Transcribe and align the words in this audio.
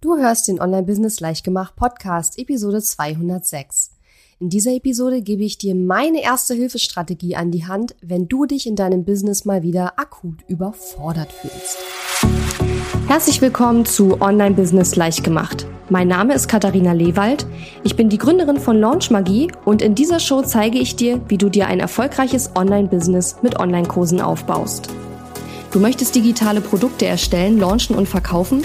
Du 0.00 0.16
hörst 0.16 0.46
den 0.46 0.60
Online 0.60 0.84
Business 0.84 1.18
Leichtgemacht 1.18 1.74
Podcast 1.74 2.38
Episode 2.38 2.80
206. 2.80 3.90
In 4.38 4.48
dieser 4.48 4.70
Episode 4.70 5.22
gebe 5.22 5.42
ich 5.42 5.58
dir 5.58 5.74
meine 5.74 6.22
erste 6.22 6.54
Hilfestrategie 6.54 7.34
an 7.34 7.50
die 7.50 7.66
Hand, 7.66 7.96
wenn 8.00 8.28
du 8.28 8.46
dich 8.46 8.68
in 8.68 8.76
deinem 8.76 9.04
Business 9.04 9.44
mal 9.44 9.64
wieder 9.64 9.98
akut 9.98 10.44
überfordert 10.46 11.32
fühlst. 11.32 11.78
Herzlich 13.08 13.40
willkommen 13.40 13.86
zu 13.86 14.20
Online 14.20 14.54
Business 14.54 14.94
Leichtgemacht. 14.94 15.66
Mein 15.90 16.06
Name 16.06 16.32
ist 16.32 16.46
Katharina 16.46 16.92
Lewald. 16.92 17.44
Ich 17.82 17.96
bin 17.96 18.08
die 18.08 18.18
Gründerin 18.18 18.60
von 18.60 18.78
Launch 18.78 19.10
Magie 19.10 19.50
und 19.64 19.82
in 19.82 19.96
dieser 19.96 20.20
Show 20.20 20.42
zeige 20.42 20.78
ich 20.78 20.94
dir, 20.94 21.20
wie 21.26 21.38
du 21.38 21.48
dir 21.48 21.66
ein 21.66 21.80
erfolgreiches 21.80 22.52
Online-Business 22.54 23.38
mit 23.42 23.58
Online-Kursen 23.58 24.20
aufbaust. 24.20 24.90
Du 25.72 25.80
möchtest 25.80 26.14
digitale 26.14 26.60
Produkte 26.60 27.06
erstellen, 27.06 27.58
launchen 27.58 27.96
und 27.96 28.08
verkaufen? 28.08 28.64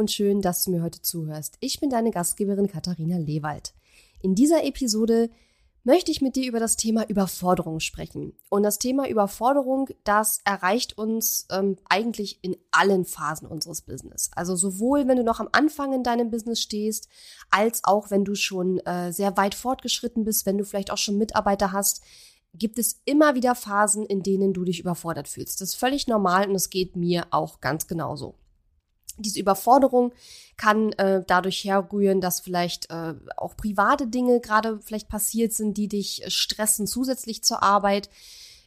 Und 0.00 0.10
schön, 0.10 0.40
dass 0.40 0.64
du 0.64 0.70
mir 0.70 0.82
heute 0.82 1.02
zuhörst. 1.02 1.58
Ich 1.60 1.78
bin 1.78 1.90
deine 1.90 2.10
Gastgeberin 2.10 2.68
Katharina 2.68 3.18
Lewald. 3.18 3.74
In 4.22 4.34
dieser 4.34 4.64
Episode 4.64 5.28
möchte 5.84 6.10
ich 6.10 6.22
mit 6.22 6.36
dir 6.36 6.48
über 6.48 6.58
das 6.58 6.78
Thema 6.78 7.06
Überforderung 7.06 7.80
sprechen. 7.80 8.32
Und 8.48 8.62
das 8.62 8.78
Thema 8.78 9.06
Überforderung, 9.08 9.88
das 10.04 10.40
erreicht 10.44 10.96
uns 10.96 11.46
ähm, 11.50 11.76
eigentlich 11.86 12.42
in 12.42 12.56
allen 12.70 13.04
Phasen 13.04 13.46
unseres 13.46 13.82
Business. 13.82 14.30
Also 14.34 14.56
sowohl, 14.56 15.06
wenn 15.06 15.18
du 15.18 15.22
noch 15.22 15.38
am 15.38 15.50
Anfang 15.52 15.92
in 15.92 16.02
deinem 16.02 16.30
Business 16.30 16.62
stehst, 16.62 17.08
als 17.50 17.84
auch, 17.84 18.10
wenn 18.10 18.24
du 18.24 18.34
schon 18.34 18.78
äh, 18.80 19.12
sehr 19.12 19.36
weit 19.36 19.54
fortgeschritten 19.54 20.24
bist, 20.24 20.46
wenn 20.46 20.56
du 20.56 20.64
vielleicht 20.64 20.90
auch 20.90 20.98
schon 20.98 21.18
Mitarbeiter 21.18 21.72
hast, 21.72 22.02
gibt 22.54 22.78
es 22.78 23.02
immer 23.04 23.34
wieder 23.34 23.54
Phasen, 23.54 24.06
in 24.06 24.22
denen 24.22 24.54
du 24.54 24.64
dich 24.64 24.80
überfordert 24.80 25.28
fühlst. 25.28 25.60
Das 25.60 25.70
ist 25.70 25.76
völlig 25.76 26.08
normal 26.08 26.48
und 26.48 26.54
es 26.54 26.70
geht 26.70 26.96
mir 26.96 27.26
auch 27.30 27.60
ganz 27.60 27.86
genauso. 27.86 28.39
Diese 29.20 29.40
Überforderung 29.40 30.12
kann 30.56 30.92
äh, 30.92 31.22
dadurch 31.26 31.64
herrühren, 31.64 32.20
dass 32.20 32.40
vielleicht 32.40 32.90
äh, 32.90 33.14
auch 33.36 33.56
private 33.56 34.06
Dinge 34.06 34.40
gerade 34.40 34.78
vielleicht 34.80 35.08
passiert 35.08 35.52
sind, 35.52 35.76
die 35.76 35.88
dich 35.88 36.22
stressen 36.28 36.86
zusätzlich 36.86 37.42
zur 37.42 37.62
Arbeit. 37.62 38.10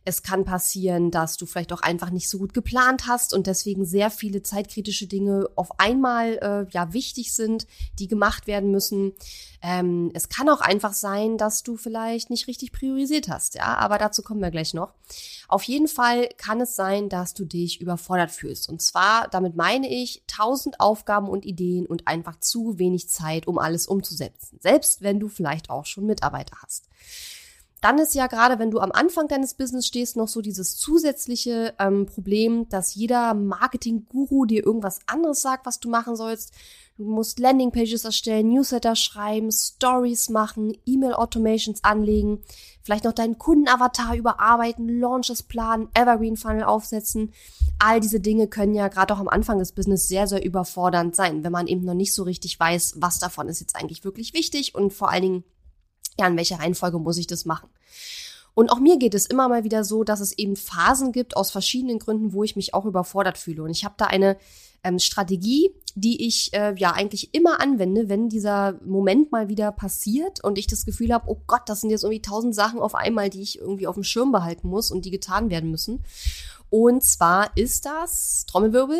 Es 0.05 0.23
kann 0.23 0.45
passieren, 0.45 1.11
dass 1.11 1.37
du 1.37 1.45
vielleicht 1.45 1.71
auch 1.73 1.81
einfach 1.81 2.09
nicht 2.09 2.29
so 2.29 2.37
gut 2.37 2.53
geplant 2.53 3.07
hast 3.07 3.33
und 3.33 3.47
deswegen 3.47 3.85
sehr 3.85 4.09
viele 4.09 4.43
zeitkritische 4.43 5.07
Dinge 5.07 5.49
auf 5.55 5.79
einmal 5.79 6.37
äh, 6.41 6.71
ja 6.71 6.93
wichtig 6.93 7.33
sind, 7.33 7.67
die 7.99 8.07
gemacht 8.07 8.47
werden 8.47 8.71
müssen. 8.71 9.13
Ähm, 9.61 10.11
es 10.13 10.27
kann 10.27 10.49
auch 10.49 10.59
einfach 10.59 10.93
sein, 10.93 11.37
dass 11.37 11.63
du 11.63 11.77
vielleicht 11.77 12.29
nicht 12.29 12.47
richtig 12.47 12.73
priorisiert 12.73 13.29
hast, 13.29 13.55
ja, 13.55 13.77
aber 13.77 13.97
dazu 13.97 14.21
kommen 14.21 14.41
wir 14.41 14.51
gleich 14.51 14.73
noch. 14.73 14.93
Auf 15.47 15.63
jeden 15.63 15.87
Fall 15.87 16.27
kann 16.37 16.59
es 16.59 16.75
sein, 16.75 17.07
dass 17.07 17.33
du 17.33 17.45
dich 17.45 17.79
überfordert 17.79 18.31
fühlst. 18.31 18.69
Und 18.69 18.81
zwar, 18.81 19.27
damit 19.29 19.55
meine 19.55 19.89
ich, 19.89 20.23
tausend 20.27 20.79
Aufgaben 20.79 21.29
und 21.29 21.45
Ideen 21.45 21.85
und 21.85 22.07
einfach 22.07 22.39
zu 22.39 22.77
wenig 22.77 23.09
Zeit, 23.09 23.47
um 23.47 23.57
alles 23.57 23.87
umzusetzen. 23.87 24.59
Selbst 24.61 25.01
wenn 25.01 25.19
du 25.19 25.29
vielleicht 25.29 25.69
auch 25.69 25.85
schon 25.85 26.05
Mitarbeiter 26.05 26.57
hast 26.61 26.89
dann 27.83 27.99
ist 27.99 28.15
ja 28.15 28.27
gerade, 28.27 28.59
wenn 28.59 28.71
du 28.71 28.79
am 28.79 28.93
Anfang 28.93 29.27
deines 29.27 29.55
Business 29.55 29.85
stehst, 29.85 30.15
noch 30.15 30.29
so 30.29 30.39
dieses 30.39 30.77
zusätzliche 30.77 31.73
ähm, 31.79 32.05
Problem, 32.05 32.69
dass 32.69 32.95
jeder 32.95 33.33
Marketing-Guru 33.33 34.45
dir 34.45 34.65
irgendwas 34.65 34.99
anderes 35.05 35.41
sagt, 35.41 35.65
was 35.65 35.81
du 35.81 35.89
machen 35.89 36.15
sollst. 36.15 36.53
Du 36.95 37.03
musst 37.03 37.39
Landingpages 37.39 38.05
erstellen, 38.05 38.53
Newsletter 38.53 38.95
schreiben, 38.95 39.51
Stories 39.51 40.29
machen, 40.29 40.77
E-Mail-Automations 40.85 41.83
anlegen, 41.83 42.39
vielleicht 42.83 43.03
noch 43.03 43.11
deinen 43.11 43.37
Kundenavatar 43.37 44.15
überarbeiten, 44.15 44.87
Launches 44.99 45.43
planen, 45.43 45.89
Evergreen-Funnel 45.93 46.63
aufsetzen. 46.63 47.33
All 47.79 47.99
diese 47.99 48.21
Dinge 48.21 48.47
können 48.47 48.75
ja 48.75 48.87
gerade 48.87 49.13
auch 49.13 49.19
am 49.19 49.27
Anfang 49.27 49.59
des 49.59 49.73
Business 49.73 50.07
sehr, 50.07 50.27
sehr 50.27 50.45
überfordernd 50.45 51.17
sein, 51.17 51.43
wenn 51.43 51.51
man 51.51 51.67
eben 51.67 51.83
noch 51.83 51.95
nicht 51.95 52.13
so 52.13 52.23
richtig 52.23 52.57
weiß, 52.57 52.93
was 52.97 53.19
davon 53.19 53.49
ist 53.49 53.59
jetzt 53.59 53.75
eigentlich 53.75 54.05
wirklich 54.05 54.33
wichtig 54.33 54.73
und 54.73 54.93
vor 54.93 55.09
allen 55.09 55.23
Dingen, 55.23 55.43
ja, 56.19 56.27
in 56.27 56.37
welcher 56.37 56.59
Reihenfolge 56.59 56.99
muss 56.99 57.17
ich 57.17 57.27
das 57.27 57.45
machen? 57.45 57.69
Und 58.55 58.71
auch 58.71 58.79
mir 58.79 58.97
geht 58.97 59.15
es 59.15 59.25
immer 59.25 59.47
mal 59.49 59.63
wieder 59.63 59.83
so, 59.83 60.03
dass 60.03 60.19
es 60.19 60.37
eben 60.37 60.55
Phasen 60.55 61.11
gibt 61.11 61.35
aus 61.35 61.49
verschiedenen 61.49 61.99
Gründen, 61.99 62.33
wo 62.33 62.43
ich 62.43 62.55
mich 62.55 62.73
auch 62.73 62.85
überfordert 62.85 63.37
fühle. 63.37 63.63
Und 63.63 63.71
ich 63.71 63.83
habe 63.83 63.95
da 63.97 64.05
eine 64.05 64.37
ähm, 64.83 64.99
Strategie, 64.99 65.73
die 65.95 66.27
ich 66.27 66.53
äh, 66.53 66.75
ja 66.77 66.91
eigentlich 66.91 67.33
immer 67.33 67.61
anwende, 67.61 68.09
wenn 68.09 68.29
dieser 68.29 68.79
Moment 68.85 69.31
mal 69.31 69.47
wieder 69.49 69.71
passiert 69.71 70.43
und 70.43 70.57
ich 70.57 70.67
das 70.67 70.85
Gefühl 70.85 71.13
habe, 71.13 71.29
oh 71.29 71.41
Gott, 71.47 71.63
das 71.67 71.81
sind 71.81 71.89
jetzt 71.89 72.03
irgendwie 72.03 72.21
tausend 72.21 72.53
Sachen 72.53 72.79
auf 72.79 72.93
einmal, 72.93 73.29
die 73.29 73.41
ich 73.41 73.59
irgendwie 73.59 73.87
auf 73.87 73.95
dem 73.95 74.03
Schirm 74.03 74.31
behalten 74.31 74.67
muss 74.67 74.91
und 74.91 75.05
die 75.05 75.11
getan 75.11 75.49
werden 75.49 75.71
müssen. 75.71 76.03
Und 76.69 77.03
zwar 77.03 77.55
ist 77.55 77.85
das 77.85 78.45
Trommelwirbel 78.47 78.99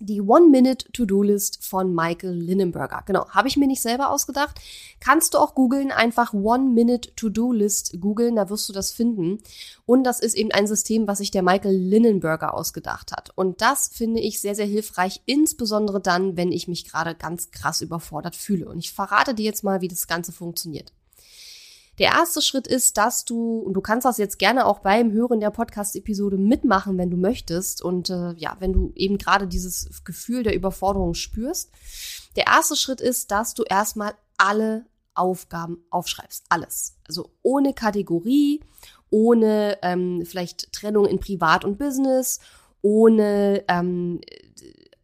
die 0.00 0.20
One-Minute-To-Do-List 0.20 1.64
von 1.64 1.94
Michael 1.94 2.32
Linnenberger. 2.32 3.02
Genau, 3.06 3.28
habe 3.28 3.48
ich 3.48 3.56
mir 3.56 3.66
nicht 3.66 3.82
selber 3.82 4.10
ausgedacht. 4.10 4.58
Kannst 4.98 5.34
du 5.34 5.38
auch 5.38 5.54
googeln, 5.54 5.92
einfach 5.92 6.32
One-Minute-To-Do-List 6.32 8.00
googeln, 8.00 8.36
da 8.36 8.48
wirst 8.48 8.68
du 8.68 8.72
das 8.72 8.92
finden. 8.92 9.38
Und 9.86 10.04
das 10.04 10.20
ist 10.20 10.34
eben 10.34 10.50
ein 10.52 10.66
System, 10.66 11.06
was 11.06 11.18
sich 11.18 11.30
der 11.30 11.42
Michael 11.42 11.76
Linnenberger 11.76 12.54
ausgedacht 12.54 13.12
hat. 13.12 13.30
Und 13.34 13.60
das 13.60 13.88
finde 13.88 14.20
ich 14.20 14.40
sehr, 14.40 14.54
sehr 14.54 14.66
hilfreich, 14.66 15.22
insbesondere 15.26 16.00
dann, 16.00 16.36
wenn 16.36 16.50
ich 16.50 16.66
mich 16.66 16.88
gerade 16.88 17.14
ganz 17.14 17.50
krass 17.50 17.80
überfordert 17.80 18.36
fühle. 18.36 18.68
Und 18.68 18.78
ich 18.78 18.92
verrate 18.92 19.34
dir 19.34 19.44
jetzt 19.44 19.64
mal, 19.64 19.80
wie 19.80 19.88
das 19.88 20.06
Ganze 20.06 20.32
funktioniert. 20.32 20.92
Der 22.00 22.12
erste 22.12 22.40
Schritt 22.40 22.66
ist, 22.66 22.96
dass 22.96 23.26
du, 23.26 23.58
und 23.58 23.74
du 23.74 23.82
kannst 23.82 24.06
das 24.06 24.16
jetzt 24.16 24.38
gerne 24.38 24.64
auch 24.64 24.78
beim 24.78 25.12
Hören 25.12 25.38
der 25.38 25.50
Podcast-Episode 25.50 26.38
mitmachen, 26.38 26.96
wenn 26.96 27.10
du 27.10 27.18
möchtest. 27.18 27.82
Und 27.82 28.08
äh, 28.08 28.32
ja, 28.38 28.56
wenn 28.58 28.72
du 28.72 28.90
eben 28.96 29.18
gerade 29.18 29.46
dieses 29.46 30.02
Gefühl 30.02 30.42
der 30.42 30.54
Überforderung 30.54 31.12
spürst. 31.12 31.70
Der 32.36 32.46
erste 32.46 32.74
Schritt 32.74 33.02
ist, 33.02 33.30
dass 33.30 33.52
du 33.52 33.64
erstmal 33.64 34.14
alle 34.38 34.86
Aufgaben 35.14 35.84
aufschreibst. 35.90 36.46
Alles. 36.48 36.96
Also 37.06 37.28
ohne 37.42 37.74
Kategorie, 37.74 38.64
ohne 39.10 39.76
ähm, 39.82 40.22
vielleicht 40.24 40.72
Trennung 40.72 41.04
in 41.04 41.20
Privat 41.20 41.66
und 41.66 41.76
Business, 41.76 42.40
ohne 42.80 43.62
ähm, 43.68 44.22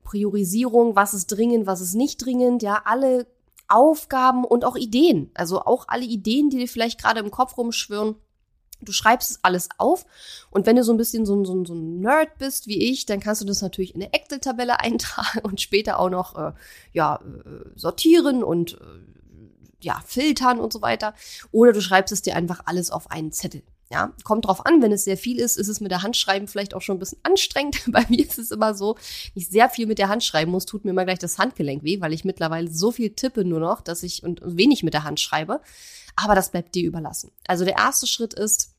Priorisierung, 0.02 0.96
was 0.96 1.12
ist 1.12 1.26
dringend, 1.26 1.66
was 1.66 1.82
ist 1.82 1.94
nicht 1.94 2.24
dringend, 2.24 2.62
ja, 2.62 2.80
alle 2.86 3.26
Aufgaben 3.69 4.44
und 4.44 4.65
auch 4.65 4.77
Ideen. 4.77 5.31
Also 5.34 5.60
auch 5.60 5.87
alle 5.88 6.04
Ideen, 6.04 6.50
die 6.50 6.59
dir 6.59 6.69
vielleicht 6.69 7.00
gerade 7.00 7.21
im 7.21 7.31
Kopf 7.31 7.56
rumschwirren. 7.56 8.16
Du 8.82 8.93
schreibst 8.93 9.31
es 9.31 9.38
alles 9.43 9.71
auf 9.78 10.04
und 10.50 10.66
wenn 10.66 10.77
du 10.77 10.84
so 10.84 10.93
ein 10.93 10.99
bisschen 10.99 11.25
so 11.25 11.34
ein, 11.34 11.47
so 11.47 11.54
ein, 11.54 11.65
so 11.65 11.75
ein 11.75 12.00
Nerd 12.00 12.37
bist 12.38 12.66
wie 12.66 12.91
ich, 12.91 13.06
dann 13.06 13.21
kannst 13.21 13.41
du 13.41 13.47
das 13.47 13.62
natürlich 13.62 13.94
in 13.94 14.03
eine 14.03 14.12
Excel-Tabelle 14.12 14.81
eintragen 14.81 15.41
und 15.41 15.60
später 15.60 15.99
auch 15.99 16.10
noch 16.10 16.37
äh, 16.37 16.53
ja, 16.93 17.16
äh, 17.16 17.71
sortieren 17.75 18.44
und 18.44 18.75
äh, 18.75 18.76
ja, 19.81 20.03
filtern 20.05 20.59
und 20.59 20.72
so 20.72 20.82
weiter. 20.82 21.15
Oder 21.53 21.72
du 21.72 21.81
schreibst 21.81 22.12
es 22.12 22.22
dir 22.22 22.37
einfach 22.37 22.60
alles 22.66 22.91
auf 22.91 23.10
einen 23.10 23.32
Zettel. 23.32 23.62
Ja, 23.91 24.12
kommt 24.24 24.47
drauf 24.47 24.66
an, 24.66 24.82
wenn 24.82 24.91
es 24.91 25.04
sehr 25.04 25.16
viel 25.16 25.38
ist, 25.38 25.56
ist 25.56 25.69
es 25.69 25.80
mit 25.80 25.92
der 25.92 26.02
Handschreiben 26.02 26.48
vielleicht 26.48 26.74
auch 26.74 26.82
schon 26.82 26.97
ein 26.97 26.98
bisschen 26.98 27.20
anstrengend. 27.22 27.82
Bei 27.86 28.04
mir 28.08 28.24
ist 28.24 28.38
es 28.38 28.50
immer 28.50 28.74
so, 28.74 28.97
ich 29.34 29.48
sehr 29.48 29.69
viel 29.69 29.86
mit 29.86 29.98
der 29.98 30.08
Hand 30.08 30.24
schreiben 30.24 30.50
muss, 30.50 30.66
tut 30.66 30.84
mir 30.84 30.91
immer 30.91 31.04
gleich 31.04 31.20
das 31.20 31.38
Handgelenk 31.38 31.84
weh, 31.84 32.00
weil 32.00 32.12
ich 32.12 32.25
mittlerweile 32.25 32.69
so 32.69 32.91
viel 32.91 33.10
tippe 33.10 33.44
nur 33.44 33.61
noch, 33.61 33.81
dass 33.81 34.02
ich 34.02 34.25
und 34.25 34.40
wenig 34.44 34.82
mit 34.82 34.94
der 34.94 35.05
Hand 35.05 35.20
schreibe. 35.20 35.61
Aber 36.16 36.34
das 36.34 36.50
bleibt 36.50 36.75
dir 36.75 36.84
überlassen. 36.84 37.31
Also 37.46 37.64
der 37.64 37.76
erste 37.76 38.06
Schritt 38.06 38.34
ist, 38.34 38.76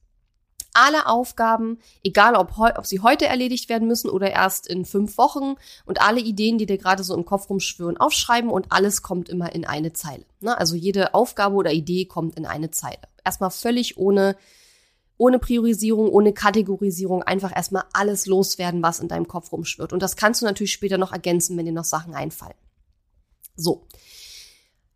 alle 0.73 1.07
Aufgaben, 1.07 1.79
egal 2.03 2.35
ob, 2.35 2.57
ob 2.59 2.85
sie 2.85 2.99
heute 2.99 3.25
erledigt 3.25 3.67
werden 3.69 3.87
müssen 3.87 4.09
oder 4.09 4.29
erst 4.29 4.67
in 4.67 4.85
fünf 4.85 5.17
Wochen 5.17 5.55
und 5.85 6.01
alle 6.01 6.19
Ideen, 6.19 6.57
die 6.57 6.67
dir 6.67 6.77
gerade 6.77 7.03
so 7.03 7.15
im 7.15 7.25
Kopf 7.25 7.49
rumschwören, 7.49 7.97
aufschreiben 7.97 8.51
und 8.51 8.71
alles 8.71 9.01
kommt 9.01 9.27
immer 9.27 9.53
in 9.55 9.65
eine 9.65 9.93
Zeile. 9.93 10.25
Ne? 10.39 10.55
Also 10.57 10.75
jede 10.75 11.13
Aufgabe 11.13 11.55
oder 11.55 11.71
Idee 11.71 12.05
kommt 12.05 12.37
in 12.37 12.45
eine 12.45 12.69
Zeile. 12.69 12.99
Erstmal 13.23 13.49
völlig 13.49 13.97
ohne 13.97 14.35
ohne 15.17 15.39
Priorisierung, 15.39 16.09
ohne 16.09 16.33
Kategorisierung 16.33 17.23
einfach 17.23 17.55
erstmal 17.55 17.83
alles 17.93 18.27
loswerden, 18.27 18.83
was 18.83 18.99
in 18.99 19.07
deinem 19.07 19.27
Kopf 19.27 19.51
rumschwirrt. 19.51 19.93
Und 19.93 20.01
das 20.01 20.15
kannst 20.15 20.41
du 20.41 20.45
natürlich 20.45 20.73
später 20.73 20.97
noch 20.97 21.11
ergänzen, 21.11 21.57
wenn 21.57 21.65
dir 21.65 21.71
noch 21.71 21.83
Sachen 21.83 22.13
einfallen. 22.13 22.55
So. 23.55 23.87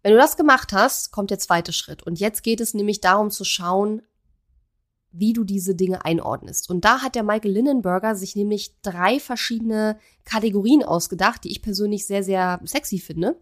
Wenn 0.04 0.14
du 0.14 0.18
das 0.18 0.38
gemacht 0.38 0.74
hast, 0.74 1.12
kommt 1.12 1.30
der 1.30 1.40
zweite 1.40 1.74
Schritt. 1.74 2.04
Und 2.04 2.20
jetzt 2.20 2.44
geht 2.44 2.62
es 2.62 2.74
nämlich 2.74 3.02
darum 3.02 3.30
zu 3.30 3.44
schauen, 3.44 4.02
wie 5.12 5.34
du 5.34 5.44
diese 5.44 5.76
Dinge 5.76 6.06
einordnest. 6.06 6.70
Und 6.70 6.86
da 6.86 7.02
hat 7.02 7.16
der 7.16 7.24
Michael 7.24 7.52
Linnenberger 7.52 8.16
sich 8.16 8.36
nämlich 8.36 8.80
drei 8.82 9.20
verschiedene 9.20 10.00
Kategorien 10.24 10.84
ausgedacht, 10.84 11.44
die 11.44 11.52
ich 11.52 11.62
persönlich 11.62 12.06
sehr, 12.06 12.24
sehr 12.24 12.62
sexy 12.64 12.98
finde. 12.98 13.38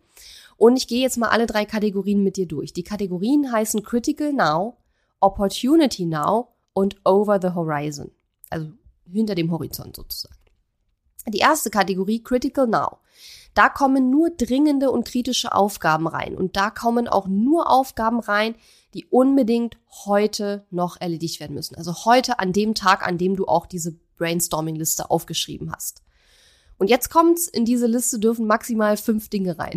Und 0.58 0.78
ich 0.78 0.88
gehe 0.88 1.02
jetzt 1.02 1.18
mal 1.18 1.30
alle 1.30 1.46
drei 1.46 1.66
Kategorien 1.66 2.24
mit 2.24 2.38
dir 2.38 2.48
durch. 2.48 2.74
Die 2.74 2.84
Kategorien 2.84 3.52
heißen 3.52 3.84
Critical 3.84 4.34
Now, 4.34 4.78
Opportunity 5.20 6.06
Now 6.06 6.50
und 6.80 6.96
Over 7.04 7.40
the 7.42 7.50
Horizon. 7.50 8.12
Also 8.50 8.72
hinter 9.12 9.36
dem 9.36 9.52
Horizont 9.52 9.98
sozusagen. 9.98 10.36
Die 11.28 11.40
erste 11.40 11.70
Kategorie, 11.70 12.24
Critical 12.24 12.68
Now. 12.68 13.00
Da 13.54 13.68
kommen 13.68 14.10
nur 14.10 14.30
dringende 14.30 14.90
und 14.90 15.06
kritische 15.06 15.54
Aufgaben 15.54 16.08
rein. 16.08 16.36
Und 16.36 16.56
da 16.56 16.70
kommen 16.70 17.10
auch 17.10 17.28
nur 17.28 17.70
Aufgaben 17.70 18.22
rein, 18.22 18.56
die 18.94 19.06
unbedingt 19.08 19.78
heute 20.06 20.66
noch 20.72 21.02
erledigt 21.02 21.42
werden 21.42 21.56
müssen. 21.56 21.76
Also 21.76 22.06
heute 22.06 22.40
an 22.40 22.54
dem 22.54 22.76
Tag, 22.76 23.06
an 23.06 23.18
dem 23.18 23.36
du 23.36 23.46
auch 23.46 23.66
diese 23.66 24.00
Brainstorming-Liste 24.18 25.12
aufgeschrieben 25.12 25.74
hast. 25.74 26.02
Und 26.80 26.90
jetzt 26.90 27.10
kommt's, 27.10 27.48
in 27.48 27.66
diese 27.66 27.88
Liste 27.88 28.20
dürfen 28.20 28.48
maximal 28.48 28.96
fünf 28.96 29.28
Dinge 29.28 29.60
rein. 29.60 29.76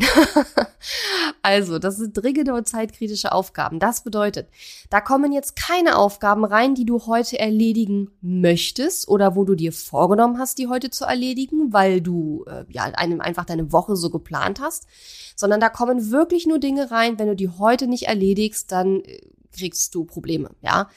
also, 1.42 1.80
das 1.80 1.96
sind 1.96 2.16
dringende 2.16 2.54
und 2.54 2.68
zeitkritische 2.68 3.32
Aufgaben. 3.32 3.80
Das 3.80 4.04
bedeutet, 4.04 4.48
da 4.88 5.00
kommen 5.00 5.32
jetzt 5.32 5.56
keine 5.56 5.96
Aufgaben 5.98 6.44
rein, 6.44 6.76
die 6.76 6.84
du 6.84 7.04
heute 7.06 7.40
erledigen 7.40 8.12
möchtest 8.20 9.08
oder 9.08 9.34
wo 9.34 9.44
du 9.44 9.56
dir 9.56 9.72
vorgenommen 9.72 10.38
hast, 10.38 10.58
die 10.58 10.68
heute 10.68 10.90
zu 10.90 11.04
erledigen, 11.04 11.72
weil 11.72 12.00
du 12.00 12.44
äh, 12.46 12.64
ja 12.68 12.84
einem 12.84 13.20
einfach 13.20 13.46
deine 13.46 13.72
Woche 13.72 13.96
so 13.96 14.08
geplant 14.08 14.60
hast, 14.60 14.86
sondern 15.34 15.58
da 15.58 15.70
kommen 15.70 16.12
wirklich 16.12 16.46
nur 16.46 16.60
Dinge 16.60 16.92
rein, 16.92 17.18
wenn 17.18 17.26
du 17.26 17.34
die 17.34 17.48
heute 17.48 17.88
nicht 17.88 18.04
erledigst, 18.04 18.70
dann 18.70 19.00
äh, 19.00 19.22
kriegst 19.50 19.92
du 19.96 20.04
Probleme, 20.04 20.50
ja. 20.62 20.88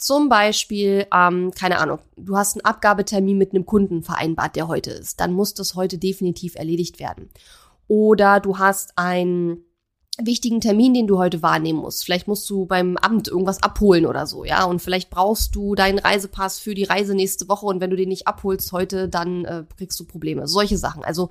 Zum 0.00 0.30
Beispiel, 0.30 1.06
ähm, 1.14 1.50
keine 1.50 1.78
Ahnung, 1.78 1.98
du 2.16 2.34
hast 2.34 2.56
einen 2.56 2.64
Abgabetermin 2.64 3.36
mit 3.36 3.52
einem 3.52 3.66
Kunden 3.66 4.02
vereinbart, 4.02 4.56
der 4.56 4.66
heute 4.66 4.90
ist. 4.90 5.20
Dann 5.20 5.34
muss 5.34 5.52
das 5.52 5.74
heute 5.74 5.98
definitiv 5.98 6.54
erledigt 6.54 6.98
werden. 6.98 7.28
Oder 7.86 8.40
du 8.40 8.58
hast 8.58 8.92
ein 8.96 9.58
wichtigen 10.18 10.60
Termin, 10.60 10.94
den 10.94 11.06
du 11.06 11.18
heute 11.18 11.42
wahrnehmen 11.42 11.78
musst. 11.78 12.04
Vielleicht 12.04 12.28
musst 12.28 12.48
du 12.50 12.66
beim 12.66 12.96
Amt 12.96 13.28
irgendwas 13.28 13.62
abholen 13.62 14.06
oder 14.06 14.26
so, 14.26 14.44
ja. 14.44 14.64
Und 14.64 14.80
vielleicht 14.80 15.10
brauchst 15.10 15.54
du 15.54 15.74
deinen 15.74 15.98
Reisepass 15.98 16.58
für 16.58 16.74
die 16.74 16.84
Reise 16.84 17.14
nächste 17.14 17.48
Woche 17.48 17.66
und 17.66 17.80
wenn 17.80 17.90
du 17.90 17.96
den 17.96 18.08
nicht 18.08 18.26
abholst 18.26 18.72
heute, 18.72 19.08
dann 19.08 19.44
äh, 19.44 19.64
kriegst 19.76 19.98
du 20.00 20.04
Probleme. 20.04 20.46
Solche 20.46 20.78
Sachen. 20.78 21.04
Also 21.04 21.30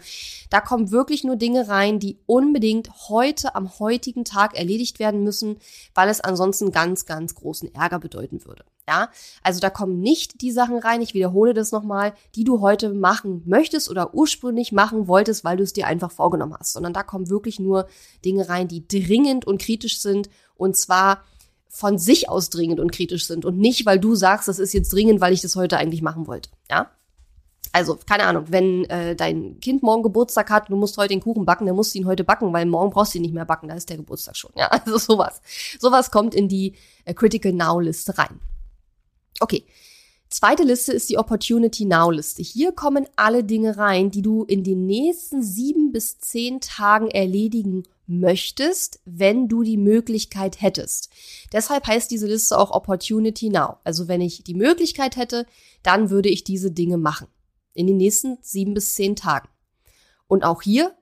da 0.50 0.62
kommen 0.62 0.92
wirklich 0.92 1.24
nur 1.24 1.36
Dinge 1.36 1.68
rein, 1.68 2.00
die 2.00 2.18
unbedingt 2.26 2.90
heute 3.10 3.56
am 3.56 3.80
heutigen 3.80 4.26
Tag 4.26 4.58
erledigt 4.58 5.00
werden 5.00 5.24
müssen, 5.24 5.58
weil 5.94 6.10
es 6.10 6.22
ansonsten 6.22 6.72
ganz, 6.72 7.06
ganz 7.06 7.36
großen 7.36 7.74
Ärger 7.74 8.00
bedeuten 8.00 8.46
würde. 8.46 8.64
Ja, 8.90 9.10
also 9.44 9.60
da 9.60 9.70
kommen 9.70 10.00
nicht 10.00 10.42
die 10.42 10.52
Sachen 10.52 10.80
rein, 10.80 11.04
ich 11.04 11.14
wiederhole 11.14 11.54
das 11.54 11.72
nochmal, 11.72 12.16
die 12.34 12.44
du 12.44 12.60
heute 12.60 12.92
machen 12.92 13.44
möchtest 13.46 13.88
oder 13.88 14.16
ursprünglich 14.16 14.72
machen 14.72 15.08
wolltest, 15.08 15.44
weil 15.44 15.58
du 15.58 15.64
es 15.64 15.74
dir 15.74 15.86
einfach 15.86 16.10
vorgenommen 16.10 16.56
hast, 16.60 16.74
sondern 16.74 16.94
da 16.94 17.04
kommen 17.04 17.30
wirklich 17.30 17.60
nur 17.60 17.88
Dinge 18.25 18.50
rein, 18.50 18.68
die 18.69 18.88
dringend 18.88 19.45
und 19.45 19.62
kritisch 19.62 20.00
sind 20.00 20.30
und 20.56 20.77
zwar 20.77 21.24
von 21.68 21.98
sich 21.98 22.30
aus 22.30 22.50
dringend 22.50 22.80
und 22.80 22.92
kritisch 22.92 23.27
sind 23.27 23.45
und 23.45 23.57
nicht, 23.57 23.86
weil 23.86 24.00
du 24.00 24.16
sagst, 24.16 24.48
das 24.48 24.60
ist 24.60 24.74
jetzt 24.74 24.94
dringend, 24.94 25.21
weil 25.21 25.33
ich 25.33 25.42
das 25.42 25.56
heute 25.56 25.77
eigentlich 25.77 26.01
machen 26.01 26.27
wollte. 26.27 26.50
Ja, 26.69 26.89
also, 27.71 28.00
keine 28.07 28.24
Ahnung, 28.24 28.45
wenn 28.48 28.86
äh, 28.86 29.16
dein 29.16 29.60
Kind 29.60 29.83
morgen 29.83 30.01
Geburtstag 30.01 30.50
hat, 30.50 30.69
du 30.69 30.75
musst 30.75 30.98
heute 30.98 31.10
den 31.10 31.21
Kuchen 31.21 31.45
backen, 31.45 31.68
dann 31.68 31.75
musst 31.75 31.94
du 31.94 32.00
ihn 32.00 32.06
heute 32.06 32.24
backen, 32.24 32.51
weil 32.51 32.66
morgen 32.66 32.92
brauchst 32.92 33.13
du 33.13 33.19
ihn 33.19 33.21
nicht 33.21 33.33
mehr 33.33 33.45
backen, 33.45 33.68
da 33.68 33.75
ist 33.75 33.89
der 33.89 33.98
Geburtstag 33.98 34.36
schon. 34.36 34.51
Ja, 34.56 34.68
also 34.86 34.98
sowas. 34.98 35.42
Sowas 35.80 36.10
kommt 36.10 36.33
in 36.33 36.48
die 36.48 36.74
äh, 37.06 37.13
Critical 37.13 37.54
Now 37.54 37.80
Liste 37.80 38.18
rein. 38.18 38.39
Okay. 39.39 39.65
Zweite 40.31 40.62
Liste 40.62 40.94
ist 40.94 41.10
die 41.10 41.18
Opportunity 41.18 41.86
Now 41.86 42.12
Liste. 42.12 42.44
Hier 42.44 42.72
kommen 42.72 43.07
alle 43.15 43.44
Dinge 43.44 43.77
rein, 43.77 44.12
die 44.12 44.22
du 44.22 44.44
in 44.44 44.63
den 44.63 44.86
nächsten 44.86 45.42
sieben 45.42 45.92
bis 45.92 46.19
zehn 46.19 46.62
Tagen 46.62 47.10
erledigen 47.10 47.83
möchtest, 48.10 49.00
wenn 49.06 49.48
du 49.48 49.64
die 49.64 49.78
Möglichkeit 49.78 50.62
hättest. 50.62 51.10
Deshalb 51.54 51.88
heißt 51.88 52.10
diese 52.10 52.28
Liste 52.28 52.58
auch 52.58 52.72
Opportunity 52.72 53.50
Now. 53.50 53.78
Also 53.84 54.08
wenn 54.08 54.20
ich 54.20 54.44
die 54.44 54.56
Möglichkeit 54.56 55.16
hätte, 55.16 55.46
dann 55.84 56.10
würde 56.10 56.30
ich 56.30 56.44
diese 56.44 56.72
Dinge 56.72 56.98
machen. 56.98 57.28
In 57.74 57.88
den 57.88 57.98
nächsten 57.98 58.38
sieben 58.42 58.74
bis 58.74 58.96
zehn 58.96 59.16
Tagen. 59.16 59.48
Und 60.28 60.44
auch 60.44 60.62
hier 60.62 60.96